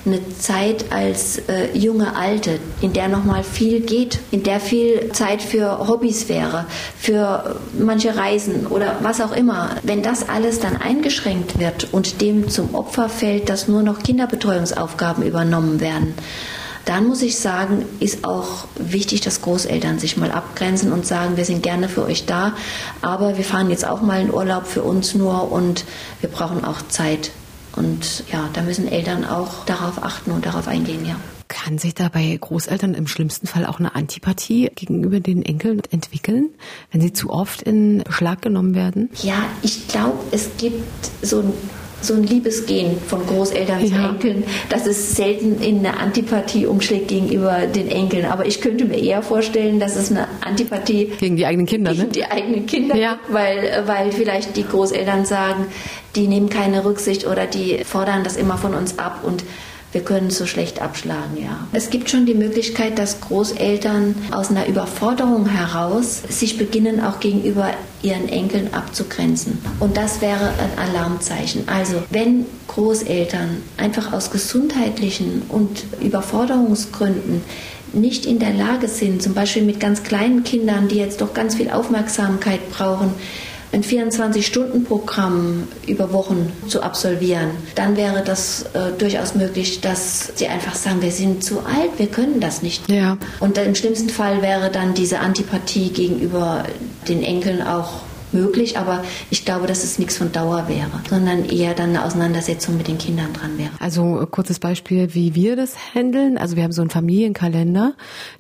eine 0.07 0.21
Zeit 0.38 0.92
als 0.92 1.38
äh, 1.49 1.77
junge 1.77 2.16
Alte, 2.16 2.59
in 2.81 2.92
der 2.92 3.09
noch 3.09 3.25
mal 3.25 3.42
viel 3.42 3.81
geht, 3.81 4.21
in 4.31 4.42
der 4.42 4.61
viel 4.61 5.11
Zeit 5.12 5.42
für 5.42 5.88
Hobbys 5.88 6.29
wäre, 6.29 6.66
für 6.99 7.57
manche 7.79 8.16
Reisen 8.16 8.66
oder 8.69 8.99
was 9.03 9.21
auch 9.21 9.33
immer. 9.35 9.77
Wenn 9.83 10.03
das 10.03 10.29
alles 10.29 10.61
dann 10.61 10.77
eingeschränkt 10.77 11.59
wird 11.59 11.92
und 11.92 12.21
dem 12.21 12.49
zum 12.49 12.75
Opfer 12.75 13.09
fällt, 13.09 13.49
dass 13.49 13.69
nur 13.69 13.83
noch 13.83 14.03
Kinderbetreuungsaufgaben 14.03 15.25
übernommen 15.25 15.81
werden, 15.81 16.14
dann 16.87 17.09
muss 17.09 17.21
ich 17.23 17.37
sagen, 17.37 17.85
ist 17.99 18.25
auch 18.25 18.69
wichtig, 18.77 19.21
dass 19.21 19.42
Großeltern 19.42 19.99
sich 19.99 20.16
mal 20.16 20.31
abgrenzen 20.31 20.92
und 20.92 21.05
sagen, 21.05 21.37
wir 21.37 21.45
sind 21.45 21.64
gerne 21.64 21.88
für 21.88 22.05
euch 22.05 22.27
da, 22.27 22.53
aber 23.03 23.37
wir 23.37 23.45
fahren 23.45 23.71
jetzt 23.71 23.87
auch 23.87 24.03
mal 24.03 24.23
in 24.23 24.33
Urlaub 24.33 24.66
für 24.66 24.83
uns 24.83 25.14
nur 25.16 25.51
und 25.51 25.85
wir 26.21 26.31
brauchen 26.31 26.64
auch 26.64 26.83
Zeit. 26.88 27.33
Und 27.77 28.25
ja, 28.33 28.49
da 28.53 28.62
müssen 28.62 28.89
Eltern 28.89 29.25
auch 29.25 29.65
darauf 29.67 30.03
achten 30.03 30.31
und 30.31 30.47
darauf 30.47 30.67
eingehen, 30.67 31.05
ja. 31.05 31.17
Kann 31.49 31.79
sich 31.79 31.95
da 31.95 32.09
bei 32.09 32.37
Großeltern 32.41 32.95
im 32.95 33.07
schlimmsten 33.07 33.47
Fall 33.47 33.67
auch 33.67 33.79
eine 33.79 33.95
Antipathie 33.95 34.71
gegenüber 34.75 35.21
den 35.21 35.45
Enkeln 35.45 35.81
entwickeln, 35.91 36.51
wenn 36.91 37.01
sie 37.01 37.12
zu 37.12 37.31
oft 37.31 37.62
in 37.62 38.03
Schlag 38.09 38.43
genommen 38.43 38.75
werden? 38.75 39.11
Ja, 39.23 39.45
ich 39.62 39.87
glaube, 39.87 40.19
es 40.33 40.51
gibt 40.59 41.11
so 41.23 41.41
ein 41.41 41.53
so 42.07 42.14
ein 42.14 42.23
Liebesgehen 42.23 42.99
von 43.01 43.27
Großeltern 43.27 43.81
ja. 43.81 43.87
zu 43.87 43.95
Enkeln, 43.95 44.45
dass 44.69 44.87
es 44.87 45.16
selten 45.16 45.61
in 45.61 45.79
eine 45.79 45.99
Antipathie 45.99 46.66
umschlägt 46.66 47.09
gegenüber 47.09 47.66
den 47.66 47.88
Enkeln. 47.88 48.27
Aber 48.27 48.47
ich 48.47 48.61
könnte 48.61 48.85
mir 48.85 48.99
eher 48.99 49.23
vorstellen, 49.23 49.81
dass 49.81 49.97
es 49.97 50.11
eine 50.11 50.29
Antipathie 50.40 51.12
gegen 51.19 51.37
die 51.37 51.47
eigenen 51.47 51.66
Kinder, 51.66 51.92
gegen 51.92 52.05
ne? 52.05 52.09
die 52.11 52.25
eigenen 52.25 52.66
Kinder, 52.66 52.97
ja. 52.97 53.19
weil, 53.29 53.83
weil 53.87 54.12
vielleicht 54.12 54.57
die 54.57 54.64
Großeltern 54.64 55.25
sagen, 55.25 55.66
die 56.14 56.29
nehmen 56.29 56.49
keine 56.49 56.85
Rücksicht 56.85 57.27
oder 57.27 57.47
die 57.47 57.85
fordern 57.85 58.25
das 58.25 58.37
immer 58.37 58.57
von 58.57 58.75
uns 58.75 58.99
ab 58.99 59.21
und 59.23 59.45
wir 59.97 60.05
können 60.05 60.29
so 60.29 60.45
schlecht 60.45 60.83
abschlagen, 60.83 61.43
ja. 61.43 61.67
Es 61.73 61.89
gibt 61.89 62.11
schon 62.11 62.27
die 62.27 62.35
Möglichkeit, 62.35 62.99
dass 62.99 63.23
Großeltern 63.23 64.15
aus 64.31 64.51
einer 64.51 64.67
Überforderung 64.67 65.49
heraus 65.49 66.21
sich 66.29 66.59
beginnen, 66.59 67.03
auch 67.03 67.19
gegenüber 67.19 67.71
ihren 68.03 68.29
Enkeln 68.29 68.75
abzugrenzen. 68.75 69.57
Und 69.81 69.97
das 69.97 70.21
wäre 70.21 70.51
ein 70.51 70.79
Alarmzeichen. 70.91 71.67
Also 71.67 72.03
wenn 72.11 72.45
Großeltern 72.69 73.63
einfach 73.79 74.13
aus 74.13 74.31
gesundheitlichen 74.31 75.45
und 75.49 75.85
Überforderungsgründen 76.03 77.41
nicht 77.95 78.27
in 78.27 78.39
der 78.39 78.53
Lage 78.53 78.89
sind, 78.89 79.23
zum 79.23 79.33
Beispiel 79.33 79.63
mit 79.63 79.81
ganz 79.81 80.03
kleinen 80.03 80.45
Kindern, 80.45 80.89
die 80.89 80.97
jetzt 80.97 81.23
doch 81.23 81.33
ganz 81.33 81.55
viel 81.55 81.71
Aufmerksamkeit 81.71 82.71
brauchen, 82.71 83.15
ein 83.72 83.83
24-Stunden-Programm 83.83 85.68
über 85.87 86.12
Wochen 86.12 86.52
zu 86.68 86.83
absolvieren, 86.83 87.50
dann 87.74 87.96
wäre 87.96 88.22
das 88.24 88.62
äh, 88.74 88.92
durchaus 88.98 89.35
möglich, 89.35 89.81
dass 89.81 90.33
sie 90.35 90.48
einfach 90.48 90.74
sagen, 90.74 91.02
wir 91.02 91.11
sind 91.11 91.44
zu 91.44 91.61
alt, 91.61 91.98
wir 91.98 92.07
können 92.07 92.40
das 92.40 92.62
nicht. 92.62 92.88
Ja. 92.88 93.18
Und 93.40 93.59
im 93.59 93.74
schlimmsten 93.74 94.09
Fall 94.09 94.42
wäre 94.42 94.70
dann 94.70 94.94
diese 94.94 95.20
Antipathie 95.20 95.90
gegenüber 95.90 96.64
den 97.09 97.22
Enkeln 97.22 97.62
auch 97.62 98.06
möglich, 98.33 98.79
aber 98.79 99.05
ich 99.31 99.45
glaube, 99.45 99.67
dass 99.67 99.85
es 99.85 99.99
nichts 99.99 100.17
von 100.17 100.33
Dauer 100.33 100.69
wäre, 100.69 100.91
sondern 101.09 101.45
eher 101.45 101.75
dann 101.75 101.91
eine 101.91 102.05
Auseinandersetzung 102.05 102.77
mit 102.77 102.89
den 102.89 102.99
Kindern 102.99 103.33
dran 103.33 103.59
wäre. 103.59 103.71
Also 103.79 104.21
äh, 104.21 104.27
kurzes 104.27 104.59
Beispiel, 104.59 105.15
wie 105.15 105.35
wir 105.35 105.57
das 105.57 105.75
handeln. 105.95 106.39
Also 106.39 106.57
wir 106.57 106.65
haben 106.65 106.73
so 106.73 106.83
einen 106.83 106.91
Familienkalender, 106.91 107.95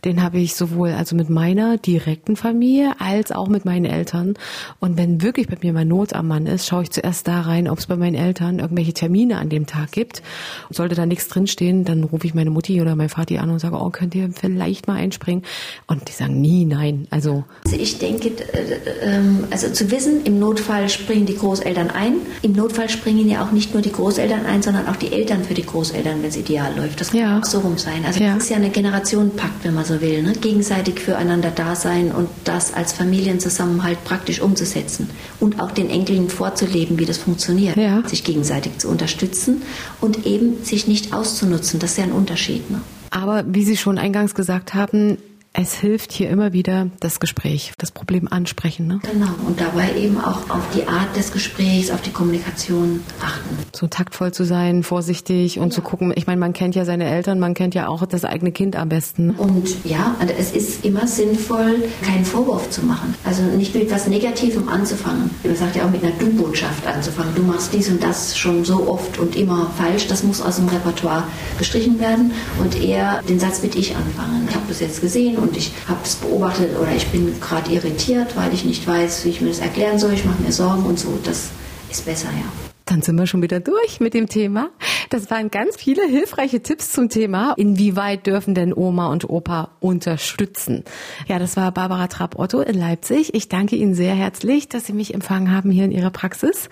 den 0.04 0.22
habe 0.22 0.38
ich 0.38 0.54
sowohl 0.54 0.90
also 0.90 1.16
mit 1.16 1.30
meiner 1.30 1.78
direkten 1.78 2.36
Familie 2.36 2.92
als 2.98 3.32
auch 3.32 3.48
mit 3.48 3.64
meinen 3.64 3.84
Eltern. 3.84 4.34
Und 4.80 4.96
wenn 4.96 5.22
wirklich 5.22 5.48
bei 5.48 5.56
mir 5.62 5.72
mal 5.72 5.84
Not 5.84 6.12
am 6.12 6.28
Mann 6.28 6.46
ist, 6.46 6.66
schaue 6.66 6.84
ich 6.84 6.90
zuerst 6.90 7.28
da 7.28 7.42
rein, 7.42 7.68
ob 7.68 7.78
es 7.78 7.86
bei 7.86 7.96
meinen 7.96 8.14
Eltern 8.14 8.58
irgendwelche 8.58 8.92
Termine 8.92 9.38
an 9.38 9.48
dem 9.48 9.66
Tag 9.66 9.92
gibt. 9.92 10.22
Sollte 10.70 10.94
da 10.94 11.06
nichts 11.06 11.28
drinstehen, 11.28 11.84
dann 11.84 12.04
rufe 12.04 12.26
ich 12.26 12.34
meine 12.34 12.50
Mutti 12.50 12.80
oder 12.80 12.96
mein 12.96 13.08
Vati 13.08 13.38
an 13.38 13.50
und 13.50 13.58
sage, 13.58 13.76
oh, 13.76 13.90
könnt 13.90 14.14
ihr 14.14 14.30
vielleicht 14.32 14.86
mal 14.86 14.96
einspringen? 14.96 15.44
Und 15.86 16.08
die 16.08 16.12
sagen 16.12 16.40
nie 16.40 16.64
nein. 16.64 17.06
Also, 17.10 17.44
also 17.64 17.76
ich 17.76 17.98
denke, 17.98 18.28
äh, 18.28 18.76
ähm, 19.02 19.44
also 19.50 19.72
zu 19.76 19.90
wissen, 19.90 20.24
im 20.24 20.38
Notfall 20.38 20.88
springen 20.88 21.26
die 21.26 21.36
Großeltern 21.36 21.90
ein. 21.90 22.14
Im 22.42 22.52
Notfall 22.52 22.88
springen 22.88 23.28
ja 23.28 23.44
auch 23.44 23.52
nicht 23.52 23.74
nur 23.74 23.82
die 23.82 23.92
Großeltern 23.92 24.46
ein, 24.46 24.62
sondern 24.62 24.88
auch 24.88 24.96
die 24.96 25.12
Eltern 25.12 25.44
für 25.44 25.54
die 25.54 25.64
Großeltern, 25.64 26.22
wenn 26.22 26.30
es 26.30 26.36
ideal 26.36 26.74
läuft. 26.76 27.00
Das 27.00 27.10
kann 27.10 27.20
ja. 27.20 27.38
auch 27.38 27.44
so 27.44 27.60
rum 27.60 27.76
sein. 27.76 28.04
Also 28.06 28.22
ja. 28.22 28.34
das 28.34 28.44
ist 28.44 28.50
ja 28.50 28.56
eine 28.56 28.70
Generationenpakt, 28.70 29.64
wenn 29.64 29.74
man 29.74 29.84
so 29.84 30.00
will. 30.00 30.22
Ne? 30.22 30.32
Gegenseitig 30.32 30.98
füreinander 30.98 31.50
da 31.50 31.76
sein 31.76 32.10
und 32.10 32.28
das 32.44 32.72
als 32.72 32.92
Familienzusammenhalt 32.94 34.02
praktisch 34.04 34.40
umzusetzen. 34.40 35.10
Und 35.40 35.60
auch 35.60 35.70
den 35.70 35.90
Enkeln 35.90 36.30
vorzuleben, 36.30 36.98
wie 36.98 37.04
das 37.04 37.18
funktioniert. 37.18 37.76
Ja. 37.76 38.02
Sich 38.08 38.24
gegenseitig 38.24 38.78
zu 38.78 38.88
unterstützen 38.88 39.62
und 40.00 40.26
eben 40.26 40.64
sich 40.64 40.88
nicht 40.88 41.12
auszunutzen. 41.12 41.80
Das 41.80 41.92
ist 41.92 41.98
ja 41.98 42.04
ein 42.04 42.12
Unterschied. 42.12 42.70
Ne? 42.70 42.80
Aber 43.10 43.44
wie 43.46 43.64
Sie 43.64 43.76
schon 43.76 43.98
eingangs 43.98 44.34
gesagt 44.34 44.74
haben, 44.74 45.18
es 45.58 45.74
hilft 45.74 46.12
hier 46.12 46.28
immer 46.28 46.52
wieder 46.52 46.88
das 47.00 47.18
Gespräch, 47.18 47.72
das 47.78 47.90
Problem 47.90 48.28
ansprechen. 48.30 48.86
Ne? 48.86 49.00
Genau, 49.10 49.30
und 49.46 49.58
dabei 49.58 49.96
eben 49.96 50.20
auch 50.20 50.50
auf 50.50 50.68
die 50.74 50.86
Art 50.86 51.16
des 51.16 51.32
Gesprächs, 51.32 51.90
auf 51.90 52.02
die 52.02 52.10
Kommunikation 52.10 53.02
achten. 53.22 53.56
So 53.74 53.86
taktvoll 53.86 54.32
zu 54.32 54.44
sein, 54.44 54.82
vorsichtig 54.82 55.58
und 55.58 55.68
ja. 55.68 55.74
zu 55.74 55.80
gucken. 55.80 56.12
Ich 56.14 56.26
meine, 56.26 56.38
man 56.38 56.52
kennt 56.52 56.74
ja 56.74 56.84
seine 56.84 57.06
Eltern, 57.06 57.38
man 57.38 57.54
kennt 57.54 57.74
ja 57.74 57.88
auch 57.88 58.04
das 58.04 58.26
eigene 58.26 58.52
Kind 58.52 58.76
am 58.76 58.90
besten. 58.90 59.30
Und 59.30 59.84
ja, 59.84 60.14
es 60.38 60.52
ist 60.52 60.84
immer 60.84 61.06
sinnvoll, 61.06 61.84
keinen 62.02 62.26
Vorwurf 62.26 62.68
zu 62.68 62.84
machen. 62.84 63.14
Also 63.24 63.42
nicht 63.42 63.74
mit 63.74 63.84
etwas 63.84 64.06
Negativem 64.08 64.68
anzufangen. 64.68 65.30
Man 65.42 65.56
sagt 65.56 65.74
ja 65.76 65.86
auch 65.86 65.90
mit 65.90 66.04
einer 66.04 66.12
Du-Botschaft 66.18 66.86
anzufangen. 66.86 67.34
Du 67.34 67.42
machst 67.42 67.72
dies 67.72 67.88
und 67.88 68.02
das 68.02 68.36
schon 68.36 68.66
so 68.66 68.88
oft 68.88 69.18
und 69.18 69.34
immer 69.36 69.70
falsch. 69.78 70.06
Das 70.06 70.22
muss 70.22 70.42
aus 70.42 70.56
dem 70.56 70.68
Repertoire 70.68 71.24
gestrichen 71.56 71.98
werden 71.98 72.32
und 72.60 72.78
eher 72.78 73.22
den 73.22 73.40
Satz 73.40 73.62
mit 73.62 73.74
Ich 73.74 73.96
anfangen. 73.96 74.46
Ich 74.50 74.54
habe 74.54 74.66
das 74.68 74.80
jetzt 74.80 75.00
gesehen 75.00 75.45
und 75.46 75.56
ich 75.56 75.72
habe 75.86 76.00
es 76.02 76.16
beobachtet 76.16 76.76
oder 76.78 76.92
ich 76.92 77.06
bin 77.08 77.38
gerade 77.40 77.70
irritiert, 77.70 78.36
weil 78.36 78.52
ich 78.52 78.64
nicht 78.64 78.86
weiß, 78.86 79.24
wie 79.24 79.30
ich 79.30 79.40
mir 79.40 79.48
das 79.48 79.60
erklären 79.60 79.98
soll. 79.98 80.12
Ich 80.12 80.24
mache 80.24 80.42
mir 80.42 80.52
Sorgen 80.52 80.84
und 80.84 80.98
so. 80.98 81.18
Das 81.24 81.50
ist 81.90 82.04
besser, 82.04 82.28
ja. 82.28 82.44
Dann 82.84 83.02
sind 83.02 83.16
wir 83.16 83.26
schon 83.26 83.42
wieder 83.42 83.60
durch 83.60 84.00
mit 84.00 84.14
dem 84.14 84.28
Thema. 84.28 84.70
Das 85.10 85.30
waren 85.30 85.50
ganz 85.50 85.76
viele 85.76 86.04
hilfreiche 86.06 86.62
Tipps 86.62 86.92
zum 86.92 87.08
Thema. 87.08 87.54
Inwieweit 87.56 88.26
dürfen 88.26 88.54
denn 88.54 88.72
Oma 88.74 89.10
und 89.10 89.28
Opa 89.28 89.70
unterstützen? 89.80 90.84
Ja, 91.26 91.38
das 91.38 91.56
war 91.56 91.72
Barbara 91.72 92.06
Trapp-Otto 92.06 92.60
in 92.60 92.78
Leipzig. 92.78 93.34
Ich 93.34 93.48
danke 93.48 93.76
Ihnen 93.76 93.94
sehr 93.94 94.14
herzlich, 94.14 94.68
dass 94.68 94.86
Sie 94.86 94.92
mich 94.92 95.14
empfangen 95.14 95.50
haben 95.50 95.70
hier 95.70 95.84
in 95.84 95.92
Ihrer 95.92 96.10
Praxis. 96.10 96.68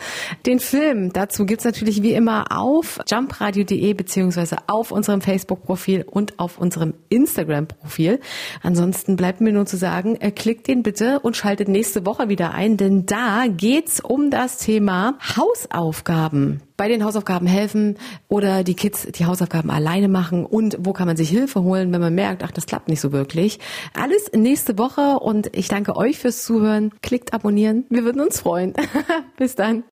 Den 0.47 0.61
Film 0.61 1.13
dazu 1.13 1.47
gibt's 1.47 1.65
natürlich 1.65 2.03
wie 2.03 2.13
immer 2.13 2.47
auf 2.51 3.01
jumpradio.de 3.09 3.95
beziehungsweise 3.95 4.57
auf 4.67 4.91
unserem 4.91 5.21
Facebook-Profil 5.21 6.05
und 6.09 6.39
auf 6.39 6.59
unserem 6.59 6.95
Instagram-Profil. 7.09 8.21
Ansonsten 8.63 9.17
bleibt 9.17 9.41
mir 9.41 9.53
nur 9.53 9.67
zu 9.67 9.77
sagen, 9.77 10.17
äh, 10.17 10.31
klickt 10.31 10.69
den 10.69 10.83
bitte 10.83 11.21
und 11.21 11.37
schaltet 11.37 11.69
nächste 11.69 12.05
Woche 12.07 12.29
wieder 12.29 12.53
ein, 12.53 12.77
denn 12.77 13.07
da 13.07 13.45
geht's 13.49 14.01
um 14.01 14.31
das 14.31 14.59
Thema 14.59 15.19
Hausaufgaben. 15.37 15.65
Hausaufgaben, 15.75 16.63
bei 16.77 16.89
den 16.89 17.05
Hausaufgaben 17.05 17.47
helfen 17.47 17.97
oder 18.29 18.65
die 18.65 18.75
Kids 18.75 19.07
die 19.07 19.27
Hausaufgaben 19.27 19.71
alleine 19.71 20.09
machen 20.09 20.45
und 20.45 20.77
wo 20.81 20.93
kann 20.93 21.07
man 21.07 21.17
sich 21.17 21.29
Hilfe 21.29 21.63
holen, 21.63 21.93
wenn 21.93 22.01
man 22.01 22.15
merkt, 22.15 22.43
ach, 22.43 22.51
das 22.51 22.67
klappt 22.67 22.89
nicht 22.89 23.01
so 23.01 23.13
wirklich. 23.13 23.61
Alles 23.95 24.31
nächste 24.35 24.79
Woche 24.79 25.19
und 25.21 25.57
ich 25.57 25.69
danke 25.69 25.97
euch 25.97 26.19
fürs 26.19 26.43
Zuhören. 26.43 26.91
Klickt 27.03 27.33
abonnieren. 27.33 27.85
Wir 27.91 28.05
würden 28.05 28.21
uns 28.21 28.41
freuen. 28.41 28.75
Bis 29.37 29.55
dann. 29.55 29.85